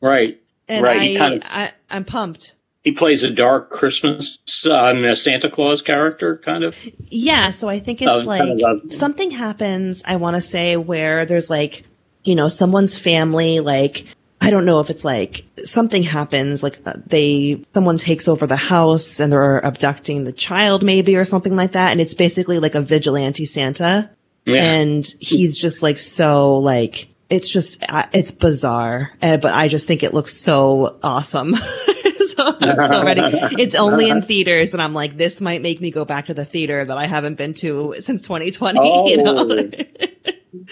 right. 0.01 0.41
And 0.69 0.83
Right, 0.83 1.17
I, 1.17 1.19
kind 1.19 1.35
of, 1.35 1.43
I, 1.45 1.73
I'm 1.91 2.05
pumped. 2.05 2.55
He 2.83 2.93
plays 2.93 3.25
a 3.25 3.31
dark 3.31 3.71
Christmas, 3.71 4.39
um, 4.71 5.05
a 5.05 5.17
Santa 5.17 5.51
Claus 5.51 5.83
character, 5.83 6.39
kind 6.45 6.65
of. 6.65 6.77
Yeah, 7.09 7.51
so 7.51 7.69
I 7.69 7.81
think 7.81 8.01
it's 8.03 8.11
Oh, 8.11 8.21
like 8.21 8.41
kind 8.41 8.63
of 8.63 8.93
something 8.93 9.31
happens, 9.31 10.03
I 10.05 10.17
want 10.17 10.37
to 10.37 10.41
say, 10.41 10.77
where 10.77 11.25
there's 11.27 11.51
like, 11.51 11.85
you 12.25 12.35
know, 12.35 12.49
someone's 12.49 12.99
family, 12.99 13.61
like, 13.61 14.07
I 14.41 14.51
don't 14.51 14.65
know 14.65 14.81
if 14.81 14.91
it's 14.91 15.05
like 15.05 15.45
something 15.65 16.03
happens, 16.03 16.63
like 16.63 16.79
uh, 16.85 16.95
they, 17.07 17.65
someone 17.75 17.99
takes 17.99 18.29
over 18.29 18.47
the 18.47 18.55
house 18.57 19.19
and 19.19 19.33
they're 19.33 19.65
abducting 19.65 20.25
the 20.25 20.33
child 20.33 20.83
maybe 20.83 21.17
or 21.17 21.25
something 21.25 21.57
like 21.57 21.73
that. 21.73 21.91
And 21.91 22.01
it's 22.01 22.15
basically 22.15 22.59
like 22.59 22.75
a 22.75 22.81
vigilante 22.81 23.47
Santa. 23.47 24.11
Yeah. 24.47 24.63
And 24.63 25.07
he's 25.21 25.59
just 25.59 25.83
like 25.83 25.99
so 25.99 26.59
like, 26.59 27.09
it's 27.29 27.49
just, 27.49 27.79
it's 28.13 28.31
bizarre, 28.31 29.13
uh, 29.21 29.37
but 29.39 29.53
I 29.53 29.67
just 29.69 29.87
think 29.87 30.03
it 30.05 30.15
looks 30.15 30.35
so 30.37 30.99
awesome. 31.03 31.57
so 32.37 32.57
I'm 32.61 32.89
so 32.89 33.05
ready. 33.05 33.23
It's 33.59 33.75
only 33.75 34.09
in 34.09 34.23
theaters, 34.23 34.73
and 34.73 34.81
I'm 34.81 34.95
like, 34.95 35.17
this 35.17 35.41
might 35.41 35.63
make 35.63 35.81
me 35.81 35.91
go 35.91 36.05
back 36.05 36.27
to 36.27 36.35
the 36.35 36.45
theater 36.45 36.85
that 36.85 36.97
I 36.97 37.07
haven't 37.07 37.35
been 37.35 37.55
to 37.55 37.97
since 38.01 38.23
2020. 38.23 39.11
You 39.11 39.17
know, 39.23 39.69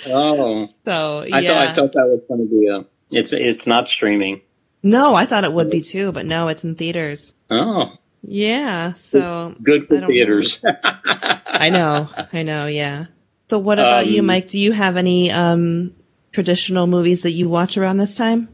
Oh, 0.07 0.69
so 0.85 1.23
yeah. 1.23 1.37
I 1.37 1.43
thought 1.45 1.57
I 1.57 1.73
thought 1.73 1.93
that 1.93 2.07
was 2.07 2.21
going 2.29 2.49
to 2.49 2.61
be 2.61 2.67
a. 2.69 2.85
It's 3.19 3.33
it's 3.33 3.67
not 3.67 3.89
streaming. 3.89 4.41
no, 4.83 5.15
I 5.15 5.27
thought 5.27 5.45
it 5.45 5.53
would 5.53 5.71
be 5.71 5.81
too, 5.83 6.13
but 6.13 6.27
no, 6.27 6.49
it's 6.49 6.65
in 6.65 6.75
theaters. 6.75 7.33
Oh, 7.51 7.93
Yeah, 8.23 8.95
so 8.95 9.55
good 9.63 9.89
for 9.89 10.07
theaters. 10.07 10.63
I 11.05 11.71
know, 11.71 12.09
I 12.33 12.43
know, 12.43 12.67
yeah. 12.67 13.07
So 13.55 13.59
what 13.61 13.79
about 13.79 14.09
you, 14.09 14.19
Um, 14.19 14.27
Mike? 14.27 14.49
Do 14.49 14.59
you 14.59 14.73
have 14.73 14.97
any 14.97 15.31
um 15.31 15.93
traditional 16.33 16.89
movies 16.89 17.23
that 17.23 17.31
you 17.31 17.49
watch 17.49 17.79
around 17.79 17.99
this 17.99 18.17
time? 18.17 18.49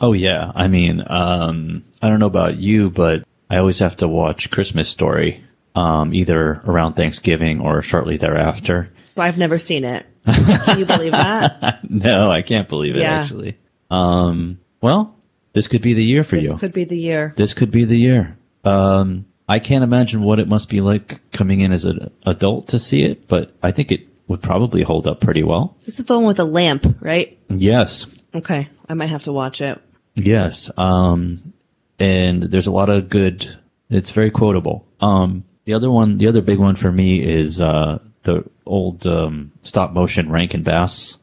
Oh 0.00 0.12
yeah, 0.12 0.50
I 0.56 0.66
mean, 0.66 1.04
um, 1.06 1.84
I 2.02 2.08
don't 2.08 2.18
know 2.18 2.26
about 2.26 2.56
you, 2.56 2.90
but 2.90 3.22
I 3.48 3.58
always 3.58 3.78
have 3.78 3.94
to 3.98 4.08
watch 4.08 4.50
Christmas 4.50 4.88
Story, 4.88 5.44
um, 5.76 6.12
either 6.12 6.60
around 6.66 6.94
Thanksgiving 6.94 7.60
or 7.60 7.80
shortly 7.80 8.16
thereafter. 8.16 8.90
So 9.10 9.22
I've 9.22 9.38
never 9.38 9.56
seen 9.60 9.84
it. 9.84 10.04
Can 10.26 10.80
you 10.80 10.84
believe 10.84 11.12
that? 11.12 11.78
no, 11.88 12.28
I 12.28 12.42
can't 12.42 12.68
believe 12.68 12.96
it. 12.96 13.02
Yeah. 13.02 13.20
Actually, 13.20 13.56
um, 13.92 14.58
well, 14.80 15.14
this 15.52 15.68
could 15.68 15.80
be 15.82 15.94
the 15.94 16.02
year 16.04 16.24
for 16.24 16.34
This 16.34 16.46
you. 16.46 16.56
could 16.56 16.72
be 16.72 16.82
the 16.82 16.98
year. 16.98 17.34
this 17.36 17.54
could 17.54 17.70
be 17.70 17.84
the 17.84 17.96
year. 17.96 18.36
Um, 18.64 19.26
I 19.48 19.60
can't 19.60 19.84
imagine 19.84 20.22
what 20.22 20.40
it 20.40 20.48
must 20.48 20.68
be 20.68 20.80
like 20.80 21.20
coming 21.30 21.60
in 21.60 21.70
as 21.70 21.84
an 21.84 22.10
adult 22.26 22.66
to 22.70 22.80
see 22.80 23.04
it, 23.04 23.28
but 23.28 23.52
I 23.62 23.70
think 23.70 23.92
it 23.92 24.08
would 24.28 24.42
probably 24.42 24.82
hold 24.82 25.06
up 25.06 25.20
pretty 25.20 25.42
well. 25.42 25.76
This 25.84 25.98
is 25.98 26.04
the 26.06 26.14
one 26.14 26.24
with 26.26 26.38
a 26.38 26.44
lamp, 26.44 26.96
right? 27.00 27.38
Yes, 27.48 28.06
Okay, 28.34 28.68
I 28.88 28.94
might 28.94 29.10
have 29.10 29.22
to 29.24 29.32
watch 29.32 29.60
it. 29.60 29.80
yes. 30.14 30.70
Um, 30.76 31.52
and 32.00 32.42
there's 32.42 32.66
a 32.66 32.72
lot 32.72 32.88
of 32.90 33.08
good. 33.08 33.56
It's 33.90 34.10
very 34.10 34.30
quotable. 34.32 34.86
Um, 35.00 35.44
the 35.66 35.74
other 35.74 35.90
one, 35.90 36.18
the 36.18 36.26
other 36.26 36.40
big 36.40 36.58
one 36.58 36.74
for 36.74 36.90
me 36.90 37.22
is 37.24 37.60
uh, 37.60 38.00
the 38.24 38.44
old 38.66 39.06
um, 39.06 39.52
stop 39.62 39.92
motion 39.92 40.30
Rankin 40.32 40.62
Bass 40.64 41.18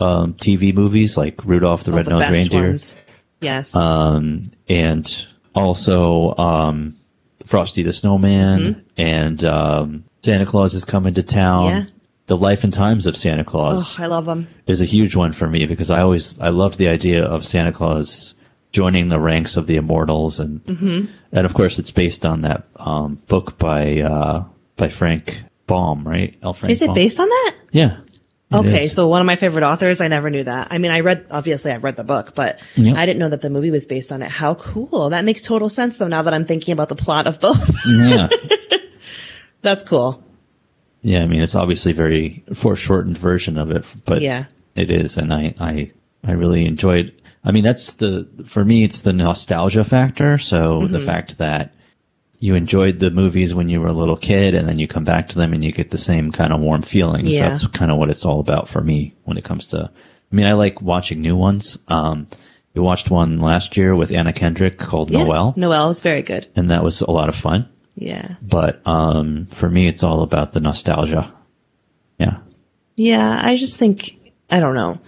um, 0.00 0.32
TV 0.34 0.74
movies 0.74 1.16
like 1.18 1.44
Rudolph 1.44 1.84
the 1.84 1.90
the 1.90 1.96
Red-Nosed 1.98 2.30
Reindeer. 2.32 2.68
ones. 2.68 2.96
Yes. 3.40 3.74
um, 3.76 4.50
and 4.68 5.26
also 5.54 6.34
um, 6.36 6.96
Frosty 7.44 7.82
the 7.82 7.92
Snowman 7.92 8.84
and 8.96 9.44
um, 9.44 10.04
Santa 10.24 10.46
Claus 10.46 10.72
is 10.74 10.84
coming 10.86 11.14
to 11.14 11.22
town. 11.22 11.66
Mm-hmm. 11.72 11.88
Yeah. 11.88 11.94
The 12.28 12.36
Life 12.36 12.62
and 12.64 12.72
Times 12.72 13.06
of 13.06 13.16
Santa 13.16 13.42
Claus. 13.44 13.98
oh, 13.98 14.02
I 14.02 14.06
love 14.06 14.24
them. 14.26 14.46
is 14.66 14.80
a 14.80 14.84
huge 14.84 15.16
one 15.16 15.32
for 15.32 15.48
me 15.48 15.66
because 15.66 15.90
I 15.90 16.00
always 16.02 16.38
I 16.40 16.50
loved 16.50 16.78
the 16.78 16.88
idea 16.88 17.24
of 17.24 17.44
Santa 17.44 17.72
Claus 17.72 18.34
joining 18.70 19.08
the 19.08 19.18
ranks 19.18 19.56
of 19.56 19.66
the 19.66 19.76
immortals 19.76 20.38
and 20.38 20.64
Mm-hmm. 20.66 21.06
and 21.32 21.46
of 21.46 21.54
course 21.54 21.78
it's 21.78 21.90
based 21.90 22.24
on 22.26 22.42
that 22.42 22.64
um, 22.76 23.16
book 23.28 23.58
by 23.58 24.00
uh, 24.00 24.44
by 24.76 24.88
Frank 24.90 25.42
Baum, 25.66 26.06
right? 26.06 26.34
L. 26.42 26.52
Frank 26.52 26.70
Is 26.70 26.82
it 26.82 26.86
Baum. 26.86 26.94
based 26.94 27.18
on 27.18 27.28
that? 27.28 27.54
Yeah. 27.72 28.00
Okay, 28.50 28.88
so 28.88 29.08
one 29.08 29.20
of 29.20 29.26
my 29.26 29.36
favorite 29.36 29.62
authors, 29.62 30.00
I 30.00 30.08
never 30.08 30.30
knew 30.30 30.42
that. 30.44 30.68
I 30.70 30.78
mean, 30.78 30.90
I 30.90 31.00
read, 31.00 31.26
obviously 31.30 31.70
I've 31.70 31.84
read 31.84 31.96
the 31.96 32.02
book, 32.04 32.34
but 32.34 32.58
Yep. 32.76 32.96
I 32.96 33.04
didn't 33.04 33.18
know 33.18 33.28
that 33.28 33.42
the 33.42 33.50
movie 33.50 33.70
was 33.70 33.84
based 33.84 34.10
on 34.10 34.22
it. 34.22 34.30
How 34.30 34.54
cool. 34.54 35.10
That 35.10 35.26
makes 35.26 35.42
total 35.42 35.68
sense 35.68 35.98
though, 35.98 36.08
now 36.08 36.22
that 36.22 36.32
I'm 36.32 36.46
thinking 36.46 36.72
about 36.72 36.88
the 36.88 36.94
plot 36.96 37.26
of 37.26 37.40
both. 37.40 37.70
yeah. 37.86 38.28
That's 39.62 39.82
cool. 39.82 40.24
Yeah, 41.02 41.22
I 41.22 41.26
mean 41.26 41.40
it's 41.42 41.54
obviously 41.54 41.92
very 41.92 42.42
foreshortened 42.54 43.18
version 43.18 43.56
of 43.58 43.70
it, 43.70 43.84
but 44.04 44.20
Yeah. 44.22 44.44
it 44.74 44.90
is, 44.90 45.16
and 45.16 45.32
I 45.32 45.54
I 45.60 45.90
I 46.26 46.32
really 46.32 46.66
enjoyed. 46.66 47.12
I 47.44 47.52
mean, 47.52 47.64
that's 47.64 47.94
the 47.94 48.26
for 48.46 48.64
me, 48.64 48.84
it's 48.84 49.02
the 49.02 49.12
nostalgia 49.12 49.84
factor. 49.84 50.38
So 50.38 50.80
Mm-hmm. 50.82 50.92
the 50.92 51.00
fact 51.00 51.38
that 51.38 51.72
you 52.40 52.54
enjoyed 52.54 53.00
the 53.00 53.10
movies 53.10 53.54
when 53.54 53.68
you 53.68 53.80
were 53.80 53.88
a 53.88 53.92
little 53.92 54.16
kid, 54.16 54.54
and 54.54 54.68
then 54.68 54.78
you 54.78 54.86
come 54.86 55.04
back 55.04 55.28
to 55.28 55.36
them 55.38 55.52
and 55.52 55.64
you 55.64 55.72
get 55.72 55.90
the 55.90 55.98
same 55.98 56.30
kind 56.32 56.52
of 56.52 56.60
warm 56.60 56.82
feelings. 56.82 57.30
Yeah. 57.30 57.48
That's 57.48 57.66
kind 57.68 57.90
of 57.90 57.98
what 57.98 58.10
it's 58.10 58.24
all 58.24 58.38
about 58.40 58.68
for 58.68 58.80
me 58.80 59.14
when 59.24 59.36
it 59.36 59.44
comes 59.44 59.66
to. 59.68 59.90
I 60.32 60.34
mean, 60.36 60.46
I 60.46 60.52
like 60.52 60.80
watching 60.82 61.20
new 61.20 61.34
ones. 61.36 61.78
Um, 61.88 62.26
we 62.74 62.80
watched 62.82 63.10
one 63.10 63.40
last 63.40 63.76
year 63.76 63.96
with 63.96 64.12
Anna 64.12 64.32
Kendrick 64.32 64.78
called 64.78 65.10
Yeah. 65.10 65.24
Noel, 65.24 65.54
Noel 65.56 65.88
was 65.88 66.00
very 66.00 66.22
good. 66.22 66.46
and 66.54 66.70
that 66.70 66.84
was 66.84 67.00
a 67.00 67.10
lot 67.10 67.28
of 67.28 67.34
fun. 67.34 67.66
Yeah. 67.98 68.36
But 68.40 68.80
um, 68.86 69.46
for 69.46 69.68
me, 69.68 69.88
it's 69.88 70.04
all 70.04 70.22
about 70.22 70.52
the 70.52 70.60
nostalgia. 70.60 71.32
Yeah. 72.18 72.38
Yeah, 72.94 73.40
I 73.42 73.56
just 73.56 73.76
think 73.76 74.32
I 74.50 74.60
don't 74.60 74.74
know. 74.74 75.00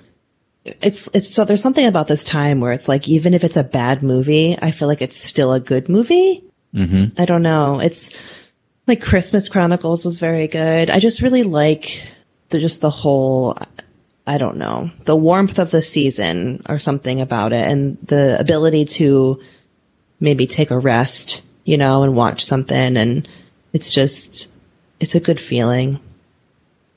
It's 0.64 1.08
it's 1.14 1.34
so 1.34 1.44
there's 1.44 1.62
something 1.62 1.86
about 1.86 2.08
this 2.08 2.24
time 2.24 2.60
where 2.60 2.72
it's 2.72 2.88
like 2.88 3.08
even 3.08 3.32
if 3.32 3.44
it's 3.44 3.56
a 3.56 3.64
bad 3.64 4.02
movie, 4.02 4.58
I 4.60 4.72
feel 4.72 4.88
like 4.88 5.02
it's 5.02 5.16
still 5.16 5.52
a 5.52 5.60
good 5.60 5.88
movie. 5.88 6.44
Mm-hmm. 6.74 7.20
I 7.20 7.24
don't 7.24 7.42
know. 7.42 7.80
It's 7.80 8.10
like 8.86 9.00
Christmas 9.00 9.48
Chronicles 9.48 10.04
was 10.04 10.18
very 10.18 10.48
good. 10.48 10.90
I 10.90 10.98
just 10.98 11.22
really 11.22 11.42
like 11.42 12.02
the 12.50 12.58
just 12.58 12.80
the 12.80 12.90
whole 12.90 13.56
I 14.26 14.38
don't 14.38 14.58
know, 14.58 14.90
the 15.04 15.16
warmth 15.16 15.58
of 15.58 15.70
the 15.70 15.82
season 15.82 16.62
or 16.68 16.78
something 16.78 17.20
about 17.20 17.52
it 17.52 17.66
and 17.66 17.98
the 18.02 18.38
ability 18.38 18.84
to 18.84 19.40
maybe 20.20 20.46
take 20.46 20.70
a 20.70 20.78
rest, 20.78 21.42
you 21.64 21.76
know, 21.76 22.02
and 22.02 22.14
watch 22.14 22.44
something 22.44 22.96
and 22.96 23.28
it's 23.72 23.92
just 23.92 24.48
it's 24.98 25.14
a 25.14 25.20
good 25.20 25.40
feeling. 25.40 26.00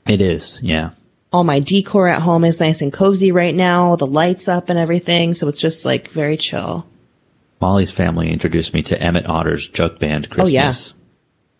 It 0.06 0.20
is. 0.20 0.58
Yeah. 0.62 0.90
all 1.32 1.44
my 1.44 1.60
decor 1.60 2.08
at 2.08 2.22
home 2.22 2.44
is 2.44 2.60
nice 2.60 2.80
and 2.80 2.92
cozy 2.92 3.32
right 3.32 3.54
now, 3.54 3.96
the 3.96 4.06
lights 4.06 4.48
up 4.48 4.68
and 4.68 4.78
everything, 4.78 5.34
so 5.34 5.48
it's 5.48 5.58
just 5.60 5.84
like 5.84 6.10
very 6.10 6.36
chill. 6.36 6.86
Molly's 7.60 7.90
family 7.90 8.30
introduced 8.30 8.74
me 8.74 8.82
to 8.82 9.00
Emmett 9.00 9.26
Otter's 9.26 9.66
Jug 9.68 9.98
Band 9.98 10.28
Christmas. 10.28 10.92
Oh, 10.92 10.96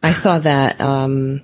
yeah. 0.04 0.11
I 0.11 0.12
saw 0.12 0.38
that 0.40 0.80
um 0.80 1.40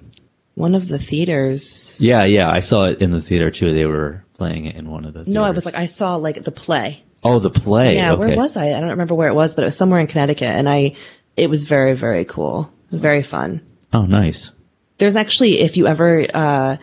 one 0.55 0.75
of 0.75 0.89
the 0.89 0.99
theaters. 0.99 1.97
yeah, 1.99 2.25
yeah. 2.25 2.51
I 2.51 2.61
saw 2.61 2.85
it 2.85 3.01
in 3.01 3.13
the 3.13 3.23
theater 3.23 3.51
too. 3.51 3.73
They 3.73 3.87
were 3.87 4.23
playing 4.35 4.67
it 4.67 4.77
in 4.77 4.91
one 4.91 5.07
of 5.07 5.15
the. 5.15 5.25
No, 5.25 5.43
I 5.45 5.51
was 5.51 5.65
like 5.65 5.75
I 5.77 5.87
saw 5.87 6.17
like 6.17 6.45
the 6.45 6.53
play. 6.53 7.03
Oh, 7.23 7.39
the 7.39 7.51
play. 7.51 7.97
yeah, 7.97 8.13
okay. 8.13 8.19
where 8.29 8.37
was 8.37 8.57
I? 8.57 8.69
I 8.69 8.81
don't 8.81 8.91
remember 8.91 9.15
where 9.15 9.29
it 9.29 9.35
was, 9.35 9.55
but 9.55 9.63
it 9.63 9.67
was 9.67 9.77
somewhere 9.77 10.01
in 10.01 10.07
Connecticut 10.07 10.49
and 10.49 10.69
I 10.69 10.97
it 11.37 11.49
was 11.49 11.65
very 11.65 11.95
very 11.95 12.25
cool. 12.25 12.71
Very 12.91 13.23
fun. 13.23 13.61
Oh, 13.93 14.05
nice. 14.07 14.51
There's 14.99 15.17
actually 15.17 15.61
if 15.61 15.77
you 15.77 15.87
ever 15.87 16.27
uh 16.35 16.77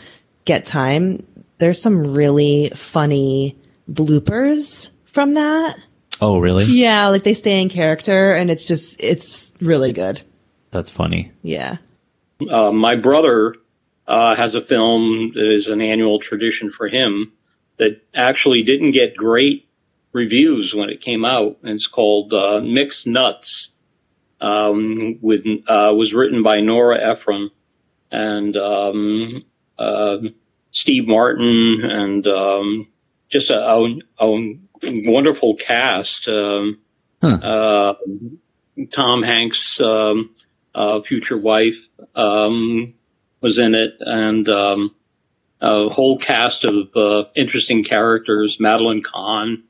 get 0.45 0.65
time, 0.65 1.25
there's 1.57 1.81
some 1.81 2.13
really 2.13 2.71
funny 2.75 3.57
bloopers 3.91 4.89
from 5.05 5.33
that. 5.35 5.77
Oh, 6.21 6.39
really? 6.39 6.65
Yeah, 6.65 7.07
like 7.07 7.23
they 7.23 7.33
stay 7.33 7.61
in 7.61 7.69
character 7.69 8.33
and 8.33 8.49
it's 8.49 8.65
just 8.65 8.97
it's 8.99 9.51
really 9.61 9.93
good. 9.93 10.21
That's 10.71 10.89
funny. 10.89 11.31
Yeah. 11.43 11.77
Uh, 12.49 12.71
my 12.71 12.95
brother 12.95 13.55
uh, 14.07 14.35
has 14.35 14.55
a 14.55 14.61
film 14.61 15.31
that 15.35 15.51
is 15.51 15.67
an 15.67 15.81
annual 15.81 16.19
tradition 16.19 16.69
for 16.71 16.87
him 16.87 17.31
that 17.77 18.01
actually 18.13 18.63
didn't 18.63 18.91
get 18.91 19.15
great 19.15 19.67
reviews 20.13 20.73
when 20.73 20.89
it 20.89 21.01
came 21.01 21.25
out. 21.25 21.57
And 21.61 21.71
it's 21.71 21.87
called 21.87 22.33
uh, 22.33 22.59
Mixed 22.61 23.07
Nuts. 23.07 23.69
Um, 24.39 25.17
with 25.21 25.45
uh, 25.67 25.93
was 25.95 26.13
written 26.13 26.43
by 26.43 26.61
Nora 26.61 26.99
Ephron 27.01 27.49
and 28.11 28.55
um, 28.55 29.43
uh, 29.79 30.17
Steve 30.71 31.07
Martin 31.07 31.81
and 31.83 32.27
um, 32.27 32.87
just 33.29 33.49
a, 33.49 33.59
a, 33.59 33.99
a 34.19 34.51
wonderful 34.83 35.55
cast. 35.55 36.27
Um, 36.27 36.79
Huh. 37.19 37.29
uh, 37.29 37.93
Tom 38.91 39.23
Hanks' 39.23 39.81
um, 39.81 40.35
uh, 40.75 41.01
future 41.01 41.37
wife 41.37 41.89
um, 42.15 42.93
was 43.41 43.57
in 43.57 43.73
it, 43.73 43.95
and 43.99 44.47
um, 44.49 44.95
a 45.61 45.89
whole 45.89 46.19
cast 46.19 46.63
of 46.63 46.95
uh, 46.95 47.23
interesting 47.35 47.83
characters. 47.83 48.59
Madeline 48.59 49.01
Kahn. 49.01 49.63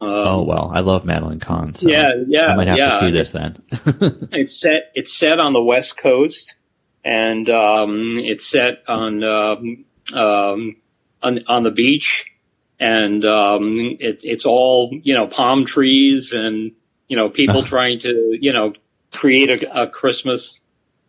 Um, 0.00 0.08
Oh 0.08 0.42
well, 0.42 0.70
I 0.74 0.80
love 0.80 1.04
Madeline 1.04 1.40
Kahn. 1.40 1.74
So 1.74 1.88
yeah, 1.88 2.12
yeah, 2.26 2.46
I 2.46 2.56
might 2.56 2.68
have 2.68 2.78
yeah. 2.78 2.90
to 2.90 2.98
see 2.98 3.10
this 3.10 3.30
then. 3.32 3.62
It's 4.32 4.58
set. 4.58 4.90
It's 4.94 5.16
set 5.16 5.38
on 5.38 5.52
the 5.52 5.62
West 5.62 5.96
Coast, 5.96 6.56
and 7.04 7.48
um, 7.50 8.18
it's 8.18 8.48
set 8.48 8.82
on 8.88 9.22
um, 9.24 9.84
um, 10.14 10.76
on 11.22 11.40
on 11.46 11.62
the 11.64 11.70
beach, 11.70 12.32
and 12.78 13.24
um, 13.24 13.96
it, 14.00 14.20
it's 14.22 14.46
all 14.46 14.90
you 15.02 15.14
know 15.14 15.26
palm 15.26 15.66
trees 15.66 16.32
and 16.32 16.72
you 17.08 17.16
know 17.16 17.28
people 17.28 17.62
trying 17.74 17.98
to 18.00 18.38
you 18.40 18.52
know 18.52 18.72
create 19.12 19.50
a, 19.50 19.82
a 19.82 19.86
Christmas 19.86 20.60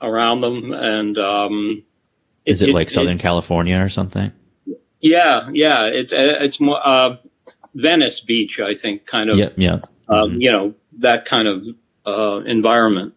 around 0.02 0.42
them, 0.42 0.74
and 0.74 1.18
um, 1.18 1.84
Is 2.46 2.62
it, 2.62 2.70
like 2.70 2.90
Southern 2.90 3.20
California 3.20 3.80
or 3.80 3.90
something? 3.90 4.32
yeah, 5.00 5.50
yeah. 5.54 5.86
It's 5.86 6.12
it's 6.14 6.60
more 6.60 6.80
uh, 6.86 7.18
Venice 7.76 8.20
Beach, 8.22 8.60
I 8.60 8.76
think, 8.76 9.06
kind 9.06 9.30
of. 9.30 9.38
Yep. 9.38 9.54
Yeah. 9.58 9.80
um, 10.10 10.40
you 10.42 10.52
know 10.52 10.74
that 11.00 11.26
kind 11.26 11.48
of 11.48 11.64
uh, 12.06 12.42
environment. 12.46 13.14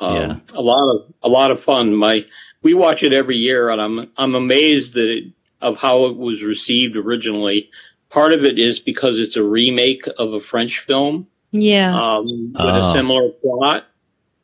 Um, 0.00 0.14
Yeah. 0.16 0.36
a 0.54 0.62
lot 0.62 0.94
of 0.94 1.12
a 1.22 1.28
lot 1.28 1.50
of 1.50 1.62
fun. 1.62 1.94
My 1.94 2.24
we 2.62 2.74
watch 2.74 3.02
it 3.02 3.12
every 3.12 3.36
year, 3.36 3.70
and 3.70 3.80
I'm 3.80 4.10
I'm 4.16 4.34
amazed 4.34 4.94
that 4.94 5.08
it, 5.10 5.24
of 5.60 5.78
how 5.78 6.06
it 6.06 6.16
was 6.16 6.42
received 6.42 6.96
originally. 6.96 7.70
Part 8.10 8.32
of 8.32 8.44
it 8.44 8.58
is 8.58 8.78
because 8.78 9.18
it's 9.18 9.36
a 9.36 9.42
remake 9.42 10.06
of 10.18 10.32
a 10.32 10.40
French 10.40 10.78
film 10.80 11.26
Yeah. 11.50 11.94
um, 11.94 12.52
with 12.52 12.60
Oh. 12.60 12.90
a 12.90 12.92
similar 12.92 13.28
plot, 13.30 13.84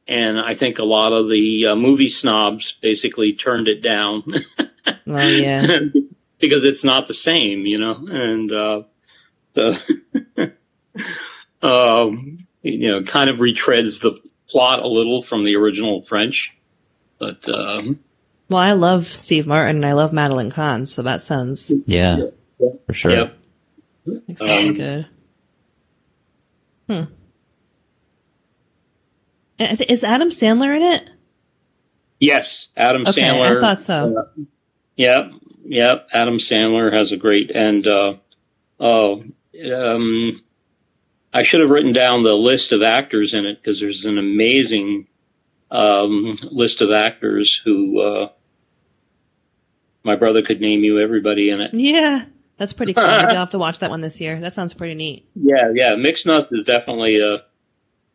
and 0.06 0.38
I 0.38 0.54
think 0.54 0.78
a 0.78 0.84
lot 0.84 1.12
of 1.12 1.28
the 1.30 1.66
uh, 1.68 1.74
movie 1.76 2.10
snobs 2.10 2.72
basically 2.82 3.32
turned 3.32 3.68
it 3.68 3.80
down 3.82 4.22
oh 5.06 5.26
yeah. 5.26 5.78
because 6.40 6.64
it's 6.64 6.84
not 6.84 7.06
the 7.06 7.14
same, 7.14 7.64
you 7.64 7.78
know, 7.78 7.94
and 8.10 8.52
uh, 8.52 8.82
the 9.54 10.52
um, 11.66 12.38
you 12.62 12.88
know 12.90 13.02
kind 13.02 13.30
of 13.30 13.38
retreads 13.38 14.00
the 14.00 14.20
plot 14.48 14.80
a 14.82 14.86
little 14.88 15.22
from 15.22 15.44
the 15.44 15.56
original 15.56 16.02
French, 16.02 16.56
but 17.18 17.48
um, 17.48 17.98
Well, 18.48 18.60
I 18.60 18.72
love 18.72 19.06
Steve 19.06 19.46
Martin 19.46 19.76
and 19.76 19.86
I 19.86 19.92
love 19.92 20.12
Madeline 20.12 20.50
Kahn, 20.50 20.86
so 20.86 21.02
that 21.02 21.22
sounds 21.22 21.72
Yeah. 21.86 22.18
For 22.86 22.92
sure. 22.92 23.10
yeah, 23.10 23.28
like 24.06 24.38
something 24.38 24.68
Um, 24.68 24.74
good. 24.74 25.06
Hmm. 26.88 27.02
And 29.58 29.68
I 29.72 29.76
thi- 29.76 29.86
Is 29.88 30.04
Adam 30.04 30.28
Sandler 30.30 30.74
in 30.76 30.82
it? 30.82 31.08
yes, 32.20 32.68
Adam 32.76 33.02
Okay, 33.06 33.22
Sandler. 33.22 33.56
I 33.56 33.60
thought 33.60 33.80
so. 33.80 34.16
Uh, 34.18 34.42
yeah, 34.96 35.30
yeah, 35.64 35.96
Adam 36.12 36.38
Sandler 36.38 36.92
has 36.92 37.12
a 37.12 37.16
great 37.16 37.50
and 37.50 37.86
uh, 37.86 38.14
oh, 38.80 39.24
um, 39.74 40.36
I 41.32 41.42
should 41.42 41.60
have 41.60 41.70
written 41.70 41.92
down 41.92 42.22
the 42.22 42.34
list 42.34 42.72
of 42.72 42.82
actors 42.82 43.34
in 43.34 43.44
it 43.46 43.60
because 43.62 43.80
there's 43.80 44.04
an 44.04 44.18
amazing 44.18 45.06
um, 45.70 46.36
list 46.50 46.80
of 46.80 46.90
actors 46.92 47.60
who 47.64 48.00
uh, 48.00 48.28
my 50.02 50.16
brother 50.16 50.42
could 50.42 50.60
name 50.60 50.84
you 50.84 51.00
everybody 51.00 51.50
in 51.50 51.60
it. 51.60 51.72
Yeah, 51.74 52.24
that's 52.58 52.72
pretty 52.72 52.94
cool. 52.94 53.04
Maybe 53.04 53.12
I'll 53.30 53.36
have 53.36 53.50
to 53.50 53.58
watch 53.58 53.78
that 53.80 53.90
one 53.90 54.00
this 54.00 54.20
year. 54.20 54.40
That 54.40 54.54
sounds 54.54 54.74
pretty 54.74 54.94
neat. 54.94 55.28
Yeah, 55.34 55.70
yeah, 55.74 55.94
Mixed 55.96 56.26
Nuts 56.26 56.50
is 56.52 56.64
definitely 56.66 57.20
a 57.20 57.42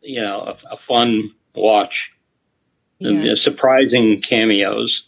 you 0.02 0.20
know 0.20 0.40
a, 0.70 0.74
a 0.74 0.76
fun 0.76 1.30
watch. 1.54 2.12
And, 3.00 3.24
Yeah. 3.24 3.32
uh, 3.32 3.34
surprising 3.36 4.20
cameos. 4.20 5.04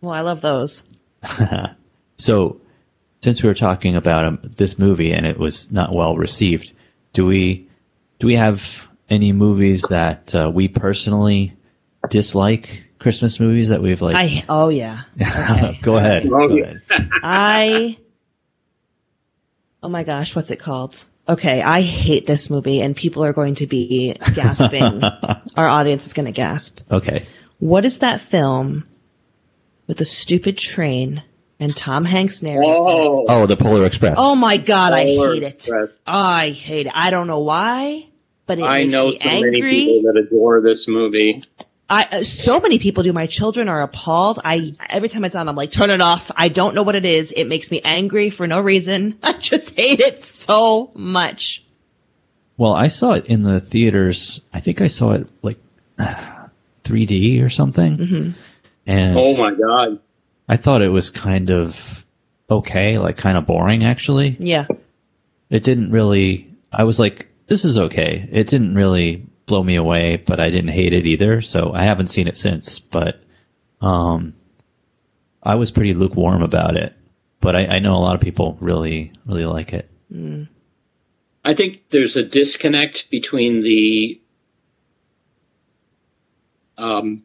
Well, 0.00 0.14
I 0.14 0.20
love 0.22 0.40
those. 0.40 0.82
so, 2.16 2.60
since 3.24 3.42
we 3.42 3.48
were 3.48 3.54
talking 3.54 3.96
about 3.96 4.26
um, 4.26 4.38
this 4.58 4.78
movie 4.78 5.10
and 5.10 5.24
it 5.24 5.38
was 5.38 5.72
not 5.72 5.94
well 5.94 6.14
received, 6.14 6.72
do 7.14 7.24
we 7.24 7.66
do 8.18 8.26
we 8.26 8.36
have 8.36 8.62
any 9.08 9.32
movies 9.32 9.80
that 9.88 10.34
uh, 10.34 10.50
we 10.52 10.68
personally 10.68 11.54
dislike? 12.10 12.82
Christmas 12.98 13.40
movies 13.40 13.68
that 13.68 13.82
we've 13.82 14.00
like. 14.00 14.14
I 14.14 14.44
oh 14.48 14.68
yeah. 14.68 15.02
Okay. 15.20 15.80
Go 15.82 15.96
ahead. 15.96 16.26
Oh, 16.26 16.48
Go 16.48 16.62
ahead. 16.62 16.82
I 17.22 17.96
Oh 19.82 19.88
my 19.88 20.04
gosh, 20.04 20.36
what's 20.36 20.50
it 20.50 20.60
called? 20.60 21.04
Okay, 21.26 21.62
I 21.62 21.80
hate 21.80 22.26
this 22.26 22.50
movie 22.50 22.82
and 22.82 22.94
people 22.94 23.24
are 23.24 23.32
going 23.32 23.54
to 23.56 23.66
be 23.66 24.16
gasping. 24.34 25.02
Our 25.56 25.68
audience 25.68 26.06
is 26.06 26.12
going 26.12 26.26
to 26.26 26.32
gasp. 26.32 26.80
Okay. 26.90 27.26
What 27.58 27.86
is 27.86 28.00
that 28.00 28.20
film 28.20 28.86
with 29.86 29.96
the 29.96 30.04
stupid 30.04 30.58
train 30.58 31.22
and 31.60 31.74
Tom 31.76 32.04
Hanks 32.04 32.42
narrates 32.42 32.68
it. 32.68 32.72
Oh, 32.76 33.24
Oh, 33.28 33.46
the 33.46 33.56
Polar 33.56 33.84
Express. 33.84 34.14
Oh 34.18 34.34
my 34.34 34.56
god, 34.56 34.92
I 34.92 35.04
Polar 35.04 35.34
hate 35.34 35.42
it. 35.42 35.54
Express. 35.54 35.90
I 36.06 36.50
hate 36.50 36.86
it. 36.86 36.92
I 36.94 37.10
don't 37.10 37.26
know 37.26 37.40
why, 37.40 38.06
but 38.46 38.58
it 38.58 38.62
I 38.62 38.80
makes 38.80 38.90
know 38.92 39.06
me 39.08 39.18
so 39.22 39.28
many 39.40 39.62
people 39.62 40.12
that 40.12 40.20
adore 40.26 40.60
this 40.60 40.86
movie. 40.88 41.42
I 41.88 42.04
uh, 42.10 42.24
so 42.24 42.60
many 42.60 42.78
people 42.78 43.02
do. 43.02 43.12
My 43.12 43.26
children 43.26 43.68
are 43.68 43.82
appalled. 43.82 44.40
I 44.44 44.72
every 44.88 45.08
time 45.10 45.24
it's 45.24 45.34
on, 45.36 45.48
I'm 45.48 45.54
like, 45.56 45.70
turn 45.70 45.90
it 45.90 46.00
off. 46.00 46.30
I 46.34 46.48
don't 46.48 46.74
know 46.74 46.82
what 46.82 46.96
it 46.96 47.04
is. 47.04 47.30
It 47.32 47.44
makes 47.44 47.70
me 47.70 47.80
angry 47.84 48.30
for 48.30 48.46
no 48.46 48.58
reason. 48.60 49.18
I 49.22 49.34
just 49.34 49.76
hate 49.76 50.00
it 50.00 50.24
so 50.24 50.90
much. 50.94 51.62
Well, 52.56 52.72
I 52.72 52.86
saw 52.88 53.12
it 53.12 53.26
in 53.26 53.42
the 53.42 53.60
theaters. 53.60 54.40
I 54.52 54.60
think 54.60 54.80
I 54.80 54.86
saw 54.86 55.12
it 55.12 55.26
like 55.42 55.58
3D 56.84 57.42
or 57.44 57.50
something. 57.50 57.98
Mm-hmm. 57.98 58.30
And 58.86 59.18
Oh 59.18 59.36
my 59.36 59.52
god! 59.54 60.00
I 60.48 60.56
thought 60.56 60.82
it 60.82 60.88
was 60.90 61.10
kind 61.10 61.50
of 61.50 62.04
okay, 62.50 62.98
like 62.98 63.16
kind 63.16 63.38
of 63.38 63.46
boring 63.46 63.84
actually. 63.84 64.36
Yeah, 64.38 64.66
It 65.50 65.64
didn't 65.64 65.90
really, 65.90 66.54
I 66.72 66.84
was 66.84 66.98
like, 67.00 67.28
this 67.46 67.64
is 67.64 67.78
okay. 67.78 68.28
It 68.30 68.48
didn't 68.48 68.74
really 68.74 69.26
blow 69.46 69.62
me 69.62 69.76
away, 69.76 70.16
but 70.26 70.40
I 70.40 70.50
didn't 70.50 70.72
hate 70.72 70.92
it 70.92 71.06
either. 71.06 71.40
So 71.40 71.72
I 71.72 71.84
haven't 71.84 72.08
seen 72.08 72.28
it 72.28 72.36
since, 72.36 72.78
but, 72.78 73.22
um, 73.80 74.34
I 75.42 75.54
was 75.56 75.70
pretty 75.70 75.92
lukewarm 75.94 76.42
about 76.42 76.76
it, 76.76 76.94
but 77.40 77.54
I, 77.54 77.66
I 77.66 77.78
know 77.78 77.94
a 77.96 78.00
lot 78.00 78.14
of 78.14 78.20
people 78.20 78.56
really, 78.60 79.12
really 79.26 79.44
like 79.44 79.72
it. 79.74 79.90
I 81.44 81.54
think 81.54 81.84
there's 81.90 82.16
a 82.16 82.22
disconnect 82.22 83.10
between 83.10 83.60
the 83.60 84.20
um, 86.78 87.22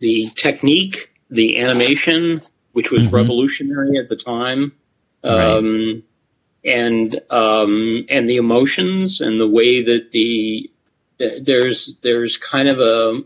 the 0.00 0.30
technique, 0.34 1.10
the 1.30 1.58
animation, 1.58 2.40
which 2.72 2.90
was 2.90 3.02
Mhm. 3.08 3.12
revolutionary 3.12 3.98
at 3.98 4.08
the 4.08 4.16
time, 4.16 4.72
um, 5.24 6.02
and 6.64 7.20
um, 7.30 8.04
and 8.08 8.28
the 8.28 8.36
emotions 8.36 9.20
and 9.20 9.40
the 9.40 9.48
way 9.48 9.82
that 9.82 10.10
the 10.10 10.70
there's 11.42 11.96
there's 12.02 12.36
kind 12.36 12.68
of 12.68 12.78
a 12.80 13.20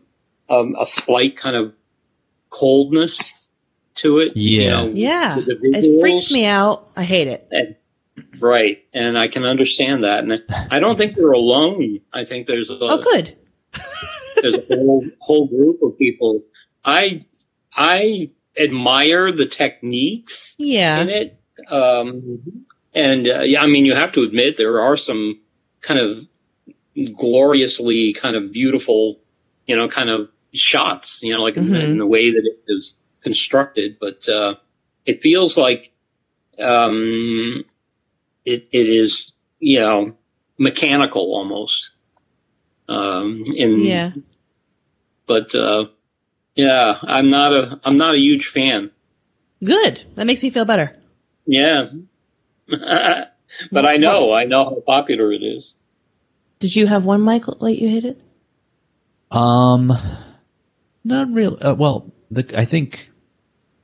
a, 0.48 0.66
a 0.80 0.86
slight 0.86 1.36
kind 1.36 1.56
of 1.56 1.72
coldness 2.50 3.48
to 3.96 4.18
it. 4.18 4.36
you 4.36 4.60
Yeah. 4.62 4.70
know, 4.70 4.90
yeah. 4.92 5.38
It 5.46 6.00
freaks 6.00 6.32
me 6.32 6.44
out. 6.44 6.88
I 6.96 7.04
hate 7.04 7.28
it. 7.28 7.46
And- 7.50 7.76
right, 8.40 8.84
and 8.92 9.16
I 9.18 9.28
can 9.28 9.44
understand 9.44 10.04
that, 10.04 10.24
and 10.24 10.42
I 10.70 10.78
don't 10.80 10.96
think 10.96 11.16
we're 11.16 11.32
alone. 11.32 12.00
I 12.12 12.24
think 12.24 12.46
there's 12.46 12.70
a 12.70 12.78
Oh, 12.80 12.98
good. 12.98 13.34
there's 14.42 14.56
a 14.56 14.64
whole 14.68 15.04
whole 15.20 15.46
group 15.46 15.82
of 15.82 15.96
people. 15.98 16.42
I 16.84 17.20
I 17.76 18.30
admire 18.58 19.32
the 19.32 19.46
techniques 19.46 20.54
yeah. 20.58 21.00
in 21.00 21.08
it, 21.08 21.40
um, 21.68 22.64
and 22.94 23.28
uh, 23.28 23.40
yeah, 23.40 23.62
I 23.62 23.66
mean 23.66 23.84
you 23.84 23.94
have 23.94 24.12
to 24.12 24.22
admit 24.22 24.56
there 24.56 24.80
are 24.80 24.96
some 24.96 25.40
kind 25.80 26.00
of 26.00 27.14
gloriously 27.16 28.12
kind 28.14 28.36
of 28.36 28.52
beautiful, 28.52 29.18
you 29.66 29.76
know, 29.76 29.88
kind 29.88 30.10
of 30.10 30.28
shots, 30.52 31.20
you 31.22 31.32
know, 31.34 31.42
like 31.42 31.56
in, 31.56 31.64
Mhm. 31.64 31.82
in 31.82 31.96
the 31.96 32.06
way 32.06 32.30
that 32.30 32.44
it 32.44 32.60
is 32.72 32.96
constructed, 33.22 33.96
but 34.00 34.28
uh, 34.28 34.54
it 35.06 35.20
feels 35.22 35.56
like 35.56 35.92
um, 36.60 37.64
it 38.44 38.68
it 38.70 38.88
is 38.88 39.32
you 39.58 39.80
know 39.80 40.14
mechanical 40.58 41.34
almost. 41.34 41.90
Um, 42.88 43.44
in 43.56 43.80
Yeah. 43.80 44.12
but 45.26 45.54
uh, 45.54 45.86
yeah, 46.54 46.98
I'm 47.02 47.30
not 47.30 47.52
a 47.52 47.80
I'm 47.84 47.96
not 47.96 48.14
a 48.14 48.18
huge 48.18 48.46
fan. 48.46 48.90
Good. 49.62 50.04
That 50.14 50.26
makes 50.26 50.42
me 50.42 50.50
feel 50.50 50.64
better. 50.64 50.96
Yeah, 51.46 51.90
but 52.68 53.86
I 53.86 53.96
know 53.96 54.32
I 54.32 54.44
know 54.44 54.64
how 54.64 54.82
popular 54.86 55.32
it 55.32 55.42
is. 55.42 55.74
Did 56.60 56.74
you 56.76 56.86
have 56.86 57.04
one, 57.04 57.20
Michael, 57.20 57.56
that 57.60 57.80
you 57.80 57.88
hated? 57.88 58.22
Um, 59.30 59.92
not 61.02 61.30
really. 61.32 61.60
Uh, 61.60 61.74
well, 61.74 62.10
the, 62.30 62.58
I 62.58 62.64
think 62.64 63.10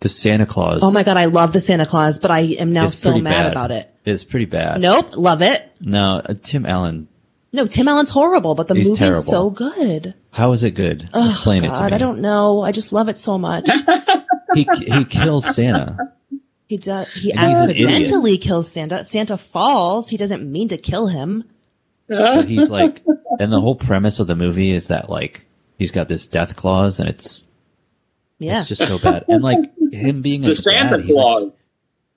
the 0.01 0.09
Santa 0.09 0.47
Claus. 0.47 0.83
Oh 0.83 0.91
my 0.91 1.03
god, 1.03 1.17
I 1.17 1.27
love 1.27 1.53
the 1.53 1.61
Santa 1.61 1.87
Claus, 1.87 2.19
but 2.19 2.31
I 2.31 2.41
am 2.41 2.73
now 2.73 2.87
so 2.87 3.19
mad 3.19 3.45
bad. 3.45 3.53
about 3.53 3.71
it. 3.71 3.95
it. 4.05 4.11
Is 4.11 4.25
pretty 4.25 4.47
bad. 4.47 4.81
Nope, 4.81 5.17
love 5.17 5.43
it. 5.43 5.71
No, 5.81 6.23
uh, 6.25 6.35
Tim 6.43 6.65
Allen. 6.65 7.09
No, 7.53 7.67
Tim 7.67 7.89
Allen's 7.89 8.11
horrible, 8.11 8.55
but 8.55 8.69
the 8.69 8.75
He's 8.75 8.87
movie's 8.87 8.99
terrible. 8.99 9.23
so 9.23 9.51
good. 9.51 10.15
How 10.31 10.53
is 10.53 10.63
it 10.63 10.73
good? 10.73 11.09
Oh, 11.13 11.31
Explain 11.31 11.65
it 11.65 11.69
to 11.69 11.73
God, 11.75 11.91
me. 11.91 11.95
I 11.97 11.99
don't 11.99 12.21
know. 12.21 12.63
I 12.63 12.71
just 12.73 12.93
love 12.93 13.09
it 13.09 13.19
so 13.19 13.39
much. 13.39 13.69
He 14.53 14.67
he 14.79 15.05
kills 15.05 15.47
Santa. 15.55 15.97
He 16.67 16.77
does. 16.77 17.07
He 17.15 17.33
And 17.33 17.41
he's 17.51 17.59
an 17.61 17.71
idiot. 17.71 17.89
accidentally 17.89 18.37
kills 18.39 18.69
Santa. 18.69 19.05
Santa 19.05 19.37
falls. 19.37 20.09
He 20.09 20.17
doesn't 20.17 20.43
mean 20.51 20.69
to 20.71 20.77
kill 20.77 21.07
him. 21.07 21.45
But 22.09 22.47
he's 22.47 22.69
like, 22.69 23.01
and 23.39 23.53
the 23.53 23.61
whole 23.61 23.77
premise 23.77 24.19
of 24.19 24.27
the 24.27 24.35
movie 24.35 24.73
is 24.73 24.89
that 24.89 25.09
like 25.09 25.43
he's 25.79 25.93
got 25.93 26.09
this 26.09 26.27
death 26.27 26.57
clause, 26.57 26.99
and 26.99 27.09
it's 27.09 27.47
Yeah. 28.41 28.59
it's 28.59 28.69
just 28.69 28.85
so 28.85 28.99
bad. 28.99 29.25
And 29.29 29.41
like 29.45 29.59
him 29.93 30.21
being 30.21 30.41
the 30.41 30.51
a 30.51 30.55
Santa 30.57 30.97
dad, 30.97 31.07
he's, 31.07 31.15
like, 31.15 31.53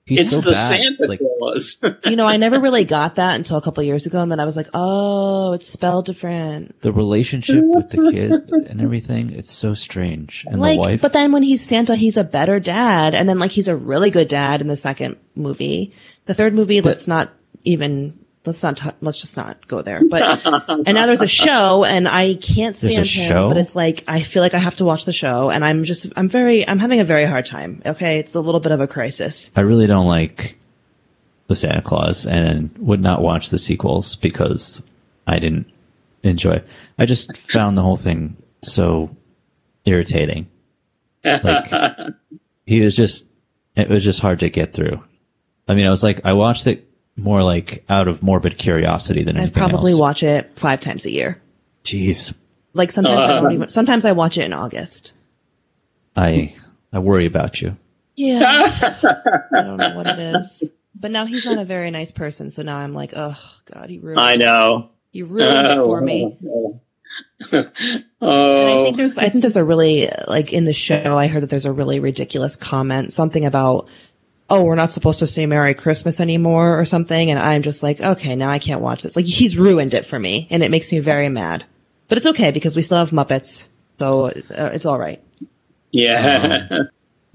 he's 0.04 0.20
it's 0.22 0.30
so 0.32 0.40
the 0.40 0.50
bad. 0.50 0.68
Santa 0.68 1.06
like 1.06 1.20
Claus. 1.20 1.33
you 2.04 2.16
know, 2.16 2.26
I 2.26 2.36
never 2.36 2.58
really 2.60 2.84
got 2.84 3.16
that 3.16 3.36
until 3.36 3.56
a 3.56 3.60
couple 3.62 3.80
of 3.82 3.86
years 3.86 4.06
ago, 4.06 4.20
and 4.20 4.30
then 4.30 4.40
I 4.40 4.44
was 4.44 4.56
like, 4.56 4.68
oh, 4.74 5.52
it's 5.52 5.68
spelled 5.68 6.06
different. 6.06 6.80
the 6.82 6.92
relationship 6.92 7.62
with 7.62 7.90
the 7.90 8.10
kid 8.10 8.32
and 8.68 8.80
everything. 8.80 9.30
It's 9.30 9.52
so 9.52 9.74
strange. 9.74 10.44
And 10.48 10.60
like, 10.60 10.74
the 10.76 10.80
wife. 10.80 11.00
but 11.00 11.12
then 11.12 11.32
when 11.32 11.42
he's 11.42 11.64
Santa, 11.64 11.96
he's 11.96 12.16
a 12.16 12.24
better 12.24 12.60
dad, 12.60 13.14
and 13.14 13.28
then 13.28 13.38
like 13.38 13.50
he's 13.50 13.68
a 13.68 13.76
really 13.76 14.10
good 14.10 14.28
dad 14.28 14.60
in 14.60 14.66
the 14.66 14.76
second 14.76 15.16
movie. 15.34 15.94
The 16.26 16.34
third 16.34 16.54
movie, 16.54 16.80
But- 16.80 16.90
let's 16.90 17.06
not 17.08 17.32
even. 17.64 18.18
Let's 18.46 18.62
not. 18.62 18.76
T- 18.76 18.90
let's 19.00 19.22
just 19.22 19.38
not 19.38 19.66
go 19.68 19.80
there. 19.80 20.02
But 20.06 20.44
and 20.44 20.94
now 20.94 21.06
there's 21.06 21.22
a 21.22 21.26
show, 21.26 21.82
and 21.82 22.06
I 22.06 22.34
can't 22.34 22.76
There's 22.76 22.92
stand 22.92 23.06
a 23.06 23.08
him. 23.08 23.28
show? 23.30 23.48
But 23.48 23.56
it's 23.56 23.74
like 23.74 24.04
I 24.06 24.22
feel 24.22 24.42
like 24.42 24.52
I 24.52 24.58
have 24.58 24.76
to 24.76 24.84
watch 24.84 25.06
the 25.06 25.14
show, 25.14 25.48
and 25.48 25.64
I'm 25.64 25.84
just. 25.84 26.12
I'm 26.14 26.28
very. 26.28 26.68
I'm 26.68 26.78
having 26.78 27.00
a 27.00 27.04
very 27.06 27.24
hard 27.24 27.46
time. 27.46 27.80
Okay, 27.86 28.18
it's 28.18 28.34
a 28.34 28.40
little 28.40 28.60
bit 28.60 28.70
of 28.72 28.82
a 28.82 28.86
crisis. 28.86 29.50
I 29.56 29.62
really 29.62 29.86
don't 29.86 30.06
like 30.06 30.58
the 31.46 31.56
Santa 31.56 31.82
Claus 31.82 32.26
and 32.26 32.70
would 32.78 33.00
not 33.00 33.22
watch 33.22 33.50
the 33.50 33.58
sequels 33.58 34.16
because 34.16 34.82
I 35.26 35.38
didn't 35.38 35.70
enjoy. 36.22 36.62
I 36.98 37.04
just 37.06 37.36
found 37.52 37.76
the 37.76 37.82
whole 37.82 37.96
thing 37.96 38.36
so 38.62 39.14
irritating. 39.84 40.46
Like 41.24 41.70
he 42.66 42.80
was 42.80 42.96
just 42.96 43.26
it 43.76 43.88
was 43.88 44.04
just 44.04 44.20
hard 44.20 44.40
to 44.40 44.48
get 44.50 44.72
through. 44.72 45.02
I 45.68 45.74
mean, 45.74 45.86
I 45.86 45.90
was 45.90 46.02
like 46.02 46.20
I 46.24 46.32
watched 46.34 46.66
it 46.66 46.88
more 47.16 47.42
like 47.42 47.84
out 47.88 48.08
of 48.08 48.22
morbid 48.22 48.58
curiosity 48.58 49.22
than 49.22 49.36
I 49.36 49.48
probably 49.48 49.92
else. 49.92 50.00
watch 50.00 50.22
it 50.22 50.50
five 50.56 50.80
times 50.80 51.04
a 51.06 51.10
year. 51.10 51.40
Jeez. 51.84 52.34
Like 52.72 52.90
sometimes 52.90 53.20
I 53.20 53.26
don't 53.28 53.46
Uh. 53.46 53.50
even. 53.52 53.68
Sometimes 53.70 54.04
I 54.04 54.12
watch 54.12 54.36
it 54.38 54.44
in 54.44 54.52
August. 54.52 55.12
I 56.16 56.54
I 56.92 56.98
worry 57.00 57.26
about 57.26 57.60
you. 57.60 57.76
Yeah, 58.16 58.40
I 59.52 59.62
don't 59.62 59.76
know 59.76 59.96
what 59.96 60.06
it 60.06 60.18
is. 60.18 60.64
But 60.94 61.10
now 61.10 61.26
he's 61.26 61.44
not 61.44 61.58
a 61.58 61.64
very 61.64 61.90
nice 61.90 62.12
person, 62.12 62.50
so 62.50 62.62
now 62.62 62.76
I'm 62.76 62.94
like, 62.94 63.12
oh 63.16 63.36
god, 63.72 63.90
he 63.90 63.98
ruined. 63.98 64.20
I 64.20 64.36
know. 64.36 64.90
He 65.10 65.22
ruined 65.22 65.66
it 65.66 65.76
for 65.76 66.00
me. 66.00 66.38
And 67.52 67.70
I 68.20 68.72
oh, 68.72 68.84
think 68.84 68.96
there's, 68.96 69.18
I 69.18 69.28
think 69.28 69.42
there's 69.42 69.56
a 69.56 69.62
really 69.62 70.10
like 70.26 70.52
in 70.52 70.64
the 70.64 70.72
show. 70.72 71.18
I 71.18 71.26
heard 71.26 71.42
that 71.42 71.50
there's 71.50 71.66
a 71.66 71.72
really 71.72 72.00
ridiculous 72.00 72.56
comment, 72.56 73.12
something 73.12 73.44
about, 73.44 73.86
oh, 74.48 74.64
we're 74.64 74.74
not 74.74 74.92
supposed 74.92 75.18
to 75.18 75.26
say 75.26 75.44
Merry 75.44 75.74
Christmas 75.74 76.20
anymore 76.20 76.78
or 76.78 76.84
something. 76.86 77.30
And 77.30 77.38
I'm 77.38 77.62
just 77.62 77.82
like, 77.82 78.00
okay, 78.00 78.34
now 78.34 78.50
I 78.50 78.58
can't 78.58 78.80
watch 78.80 79.02
this. 79.02 79.14
Like 79.14 79.26
he's 79.26 79.58
ruined 79.58 79.94
it 79.94 80.06
for 80.06 80.18
me, 80.18 80.48
and 80.50 80.62
it 80.62 80.70
makes 80.70 80.90
me 80.90 81.00
very 81.00 81.28
mad. 81.28 81.64
But 82.08 82.18
it's 82.18 82.26
okay 82.28 82.50
because 82.50 82.76
we 82.76 82.82
still 82.82 82.98
have 82.98 83.10
Muppets, 83.10 83.68
so 83.98 84.26
uh, 84.26 84.32
it's 84.72 84.86
all 84.86 84.98
right. 84.98 85.22
yeah. 85.92 86.68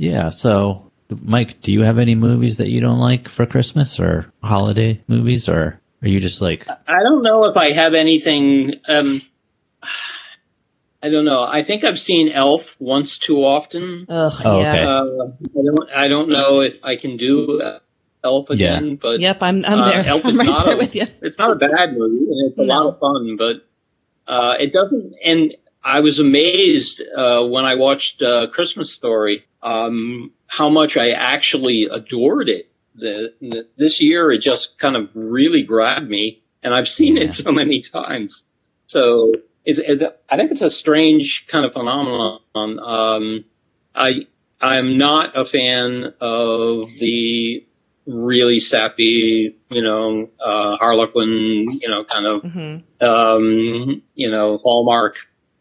Yeah, 0.01 0.29
so 0.29 0.88
Mike, 1.09 1.61
do 1.61 1.71
you 1.71 1.81
have 1.83 1.97
any 1.99 2.15
movies 2.15 2.57
that 2.57 2.69
you 2.69 2.81
don't 2.81 2.99
like 2.99 3.27
for 3.29 3.45
Christmas 3.45 3.99
or 3.99 4.31
holiday 4.43 5.01
movies 5.07 5.49
or 5.49 5.79
are 6.01 6.07
you 6.07 6.19
just 6.19 6.39
like 6.41 6.67
I 6.87 7.01
don't 7.03 7.23
know 7.23 7.45
if 7.45 7.57
I 7.57 7.71
have 7.71 7.93
anything. 7.93 8.75
Um, 8.87 9.21
I 11.01 11.09
don't 11.09 11.25
know. 11.25 11.43
I 11.43 11.63
think 11.63 11.83
I've 11.83 11.99
seen 11.99 12.29
Elf 12.31 12.75
once 12.79 13.17
too 13.17 13.43
often. 13.45 14.05
Ugh, 14.09 14.33
Oh, 14.45 14.61
yeah. 14.61 14.73
okay. 14.73 14.83
Uh, 14.83 15.03
I 15.57 15.63
don't. 15.63 15.89
I 15.95 16.07
don't 16.09 16.29
know 16.29 16.59
if 16.61 16.77
I 16.83 16.95
can 16.97 17.15
do 17.17 17.61
uh, 17.61 17.79
Elf 18.23 18.49
again. 18.49 18.97
But 18.97 19.19
Yep, 19.21 19.37
I'm 19.41 19.63
I'm 19.65 19.79
Uh, 19.79 19.89
there. 19.91 20.05
Elf 20.05 20.25
I'm 20.25 20.31
is 20.31 20.37
right 20.37 20.45
not 20.47 20.65
there 20.65 20.75
a- 20.75 20.77
with 20.77 20.95
you. 20.95 21.07
it's 21.21 21.37
not 21.37 21.51
a 21.51 21.55
bad 21.55 21.93
movie 21.97 22.25
and 22.29 22.49
it's 22.51 22.57
a 22.59 22.63
No. 22.63 22.73
lot 22.83 22.93
of 22.93 22.99
fun. 22.99 23.37
But 23.37 23.65
uh, 24.27 24.55
it 24.59 24.73
doesn't. 24.73 25.15
And 25.23 25.55
I 25.83 26.01
was 26.01 26.19
amazed 26.19 27.01
uh, 27.15 27.45
when 27.47 27.63
I 27.65 27.75
watched 27.75 28.21
uh, 28.21 28.47
Christmas 28.47 28.91
Story 28.93 29.45
um, 29.61 30.31
how 30.47 30.69
much 30.69 30.97
I 30.97 31.11
actually 31.11 31.85
adored 31.91 32.49
it. 32.49 32.71
The, 32.95 33.33
the, 33.39 33.67
this 33.77 34.01
year, 34.01 34.31
it 34.31 34.39
just 34.39 34.77
kind 34.77 34.95
of 34.95 35.09
really 35.13 35.63
grabbed 35.63 36.09
me, 36.09 36.41
and 36.63 36.73
I've 36.73 36.89
seen 36.89 37.15
Yeah. 37.17 37.23
it 37.23 37.33
so 37.33 37.51
many 37.51 37.81
times. 37.81 38.43
So 38.87 39.31
it's, 39.65 39.79
it's 39.79 40.03
I 40.29 40.37
think 40.37 40.51
it's 40.51 40.61
a 40.61 40.69
strange 40.69 41.47
kind 41.47 41.65
of 41.65 41.73
phenomenon. 41.73 42.39
Um, 42.55 43.45
I 43.95 44.27
I'm 44.61 44.97
not 44.97 45.37
a 45.37 45.45
fan 45.45 46.13
of 46.19 46.89
the 46.99 47.65
really 48.05 48.59
sappy, 48.59 49.55
you 49.69 49.81
know, 49.81 50.29
uh, 50.39 50.75
Harlequin, 50.77 51.67
you 51.79 51.87
know, 51.87 52.03
kind 52.03 52.25
of, 52.25 52.41
Mm-hmm. 52.41 53.05
um, 53.05 54.01
you 54.15 54.31
know, 54.31 54.57
Hallmark, 54.57 55.17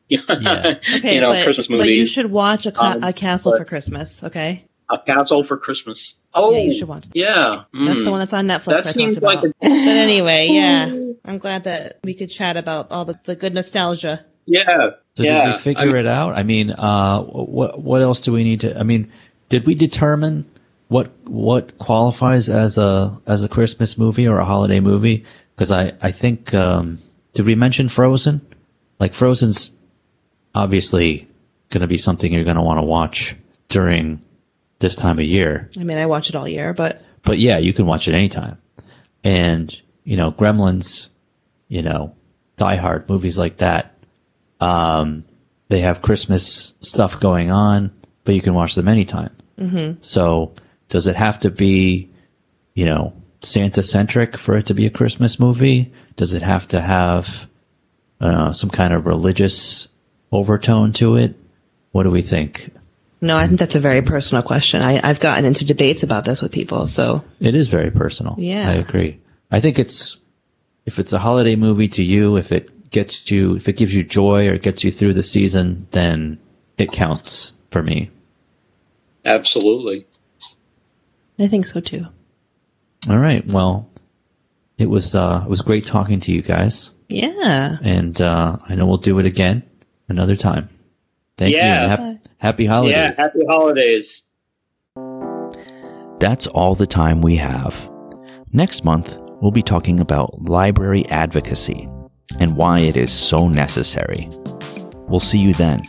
Yeah. 0.08 0.20
Okay, 0.96 1.14
you 1.16 1.20
know, 1.20 1.32
but, 1.32 1.44
Christmas 1.44 1.66
but 1.66 1.86
you 1.86 2.06
should 2.06 2.30
watch 2.30 2.66
a, 2.66 2.72
ca- 2.72 2.92
Um, 2.92 3.04
a 3.04 3.12
Castle 3.12 3.56
for 3.56 3.64
Christmas. 3.64 4.22
Okay, 4.22 4.64
A 4.90 4.98
Castle 4.98 5.42
for 5.42 5.56
Christmas. 5.58 6.14
Oh, 6.34 6.52
yeah, 6.52 6.60
you 6.60 6.72
should 6.72 6.88
watch. 6.88 7.04
That. 7.04 7.16
yeah. 7.16 7.64
That's 7.72 8.00
mm. 8.00 8.04
the 8.04 8.10
one 8.10 8.20
that's 8.20 8.32
on 8.32 8.46
Netflix. 8.46 8.66
That 8.66 8.86
I 8.86 8.90
seems 8.90 9.18
like 9.18 9.38
about. 9.38 9.50
a, 9.50 9.54
But 9.60 9.70
anyway, 9.70 10.48
yeah, 10.50 10.86
I'm 11.24 11.38
glad 11.38 11.64
that 11.64 11.98
we 12.04 12.14
could 12.14 12.30
chat 12.30 12.56
about 12.56 12.90
all 12.90 13.04
the, 13.04 13.18
the 13.24 13.36
good 13.36 13.54
nostalgia. 13.54 14.24
yeah. 14.46 14.90
So 15.14 15.24
yeah. 15.24 15.46
did 15.46 15.56
we 15.56 15.60
figure 15.62 15.96
it 15.96 16.06
out? 16.06 16.34
I 16.34 16.42
mean, 16.44 16.70
uh, 16.70 17.22
what 17.22 17.82
what 17.82 18.02
else 18.02 18.20
do 18.20 18.32
we 18.32 18.44
need 18.44 18.60
to? 18.60 18.78
I 18.78 18.84
mean, 18.84 19.10
did 19.48 19.66
we 19.66 19.74
determine 19.74 20.48
what 20.88 21.10
what 21.26 21.76
qualifies 21.78 22.48
as 22.48 22.78
a 22.78 23.18
as 23.26 23.42
a 23.42 23.48
Christmas 23.48 23.98
movie 23.98 24.28
or 24.28 24.38
a 24.38 24.44
holiday 24.44 24.80
movie? 24.80 25.24
Because 25.54 25.72
I 25.72 25.92
I 26.00 26.12
think 26.12 26.54
um, 26.54 27.00
did 27.34 27.46
we 27.46 27.56
mention 27.56 27.88
Frozen? 27.88 28.40
Like 29.00 29.12
Frozen's 29.12 29.72
obviously 30.58 31.28
going 31.70 31.82
to 31.82 31.86
be 31.86 31.98
something 31.98 32.32
you're 32.32 32.44
going 32.44 32.56
to 32.56 32.62
want 32.62 32.78
to 32.78 32.82
watch 32.82 33.36
during 33.68 34.22
this 34.78 34.96
time 34.96 35.18
of 35.18 35.24
year. 35.24 35.70
I 35.78 35.84
mean, 35.84 35.98
I 35.98 36.06
watch 36.06 36.28
it 36.28 36.34
all 36.34 36.48
year, 36.48 36.72
but 36.72 37.02
But 37.22 37.38
yeah, 37.38 37.58
you 37.58 37.72
can 37.72 37.86
watch 37.86 38.08
it 38.08 38.14
anytime. 38.14 38.58
And, 39.22 39.74
you 40.04 40.16
know, 40.16 40.32
Gremlins, 40.32 41.08
you 41.68 41.82
know, 41.82 42.14
Die 42.56 42.76
Hard, 42.76 43.08
movies 43.08 43.36
like 43.36 43.58
that. 43.58 43.94
Um, 44.60 45.24
they 45.68 45.80
have 45.80 46.02
Christmas 46.02 46.72
stuff 46.80 47.20
going 47.20 47.50
on, 47.50 47.92
but 48.24 48.34
you 48.34 48.40
can 48.40 48.54
watch 48.54 48.74
them 48.74 48.88
anytime. 48.88 49.36
Mm-hmm. 49.58 50.02
So 50.02 50.54
does 50.88 51.06
it 51.06 51.16
have 51.16 51.40
to 51.40 51.50
be, 51.50 52.10
you 52.74 52.84
know, 52.84 53.12
Santa 53.42 53.82
centric 53.82 54.38
for 54.38 54.56
it 54.56 54.66
to 54.66 54.74
be 54.74 54.86
a 54.86 54.90
Christmas 54.90 55.38
movie? 55.38 55.92
Does 56.16 56.32
it 56.32 56.42
have 56.42 56.66
to 56.68 56.80
have 56.80 57.46
uh, 58.20 58.52
some 58.52 58.70
kind 58.70 58.94
of 58.94 59.06
religious 59.06 59.88
overtone 60.32 60.92
to 60.94 61.16
it? 61.16 61.34
What 61.92 62.02
do 62.04 62.10
we 62.10 62.22
think? 62.22 62.70
no, 63.20 63.36
I 63.36 63.48
think 63.48 63.58
that's 63.58 63.74
a 63.74 63.80
very 63.80 64.00
personal 64.02 64.42
question. 64.44 64.80
I, 64.80 65.00
I've 65.02 65.18
gotten 65.18 65.44
into 65.44 65.64
debates 65.64 66.04
about 66.04 66.24
this 66.24 66.40
with 66.40 66.52
people. 66.52 66.86
So 66.86 67.24
It 67.40 67.56
is 67.56 67.66
very 67.66 67.90
personal. 67.90 68.36
Yeah. 68.38 68.68
I 68.70 68.74
agree. 68.74 69.18
I 69.50 69.60
think 69.60 69.78
it's 69.80 70.18
if 70.86 70.98
it's 71.00 71.12
a 71.12 71.18
holiday 71.18 71.56
movie 71.56 71.88
to 71.88 72.02
you, 72.04 72.36
if 72.36 72.52
it 72.52 72.90
gets 72.90 73.28
you, 73.30 73.56
if 73.56 73.68
it 73.68 73.72
gives 73.72 73.92
you 73.94 74.04
joy 74.04 74.46
or 74.46 74.56
gets 74.56 74.84
you 74.84 74.92
through 74.92 75.14
the 75.14 75.22
season, 75.24 75.88
then 75.90 76.38
it 76.78 76.92
counts 76.92 77.54
for 77.72 77.82
me. 77.82 78.10
Absolutely. 79.24 80.06
I 81.38 81.48
think 81.48 81.66
so 81.66 81.80
too. 81.80 82.06
All 83.08 83.18
right. 83.18 83.46
Well, 83.46 83.88
it 84.78 84.86
was 84.88 85.14
uh, 85.14 85.42
it 85.44 85.50
was 85.50 85.60
great 85.62 85.86
talking 85.86 86.20
to 86.20 86.32
you 86.32 86.42
guys, 86.42 86.90
Yeah. 87.08 87.78
and 87.82 88.20
uh, 88.20 88.56
I 88.68 88.74
know 88.74 88.86
we'll 88.86 88.96
do 88.98 89.18
it 89.18 89.26
again 89.26 89.62
another 90.08 90.36
time. 90.36 90.68
Thank 91.36 91.52
you. 91.52 91.58
Yeah. 91.58 91.82
and 91.92 92.18
hap- 92.18 92.28
happy 92.38 92.66
holidays. 92.66 92.96
Yeah. 92.96 93.22
Happy 93.22 93.44
holidays. 93.46 94.22
That's 96.18 96.46
all 96.48 96.74
the 96.74 96.86
time 96.86 97.20
we 97.20 97.36
have. 97.36 97.88
Next 98.52 98.84
month, 98.84 99.16
we'll 99.40 99.52
be 99.52 99.62
talking 99.62 100.00
about 100.00 100.42
library 100.48 101.06
advocacy 101.06 101.88
and 102.40 102.56
why 102.56 102.80
it 102.80 102.96
is 102.96 103.12
so 103.12 103.48
necessary. 103.48 104.28
We'll 105.06 105.20
see 105.20 105.38
you 105.38 105.54
then. 105.54 105.82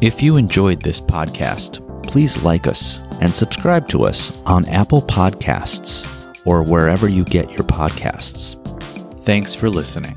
If 0.00 0.22
you 0.22 0.36
enjoyed 0.36 0.82
this 0.82 1.00
podcast, 1.00 1.86
please 2.02 2.42
like 2.42 2.66
us 2.66 2.98
and 3.20 3.34
subscribe 3.34 3.86
to 3.88 4.04
us 4.04 4.32
on 4.46 4.66
Apple 4.68 5.02
Podcasts 5.02 6.06
or 6.46 6.62
wherever 6.62 7.08
you 7.08 7.24
get 7.24 7.50
your 7.50 7.64
podcasts. 7.64 8.56
Thanks 9.24 9.54
for 9.54 9.68
listening. 9.70 10.16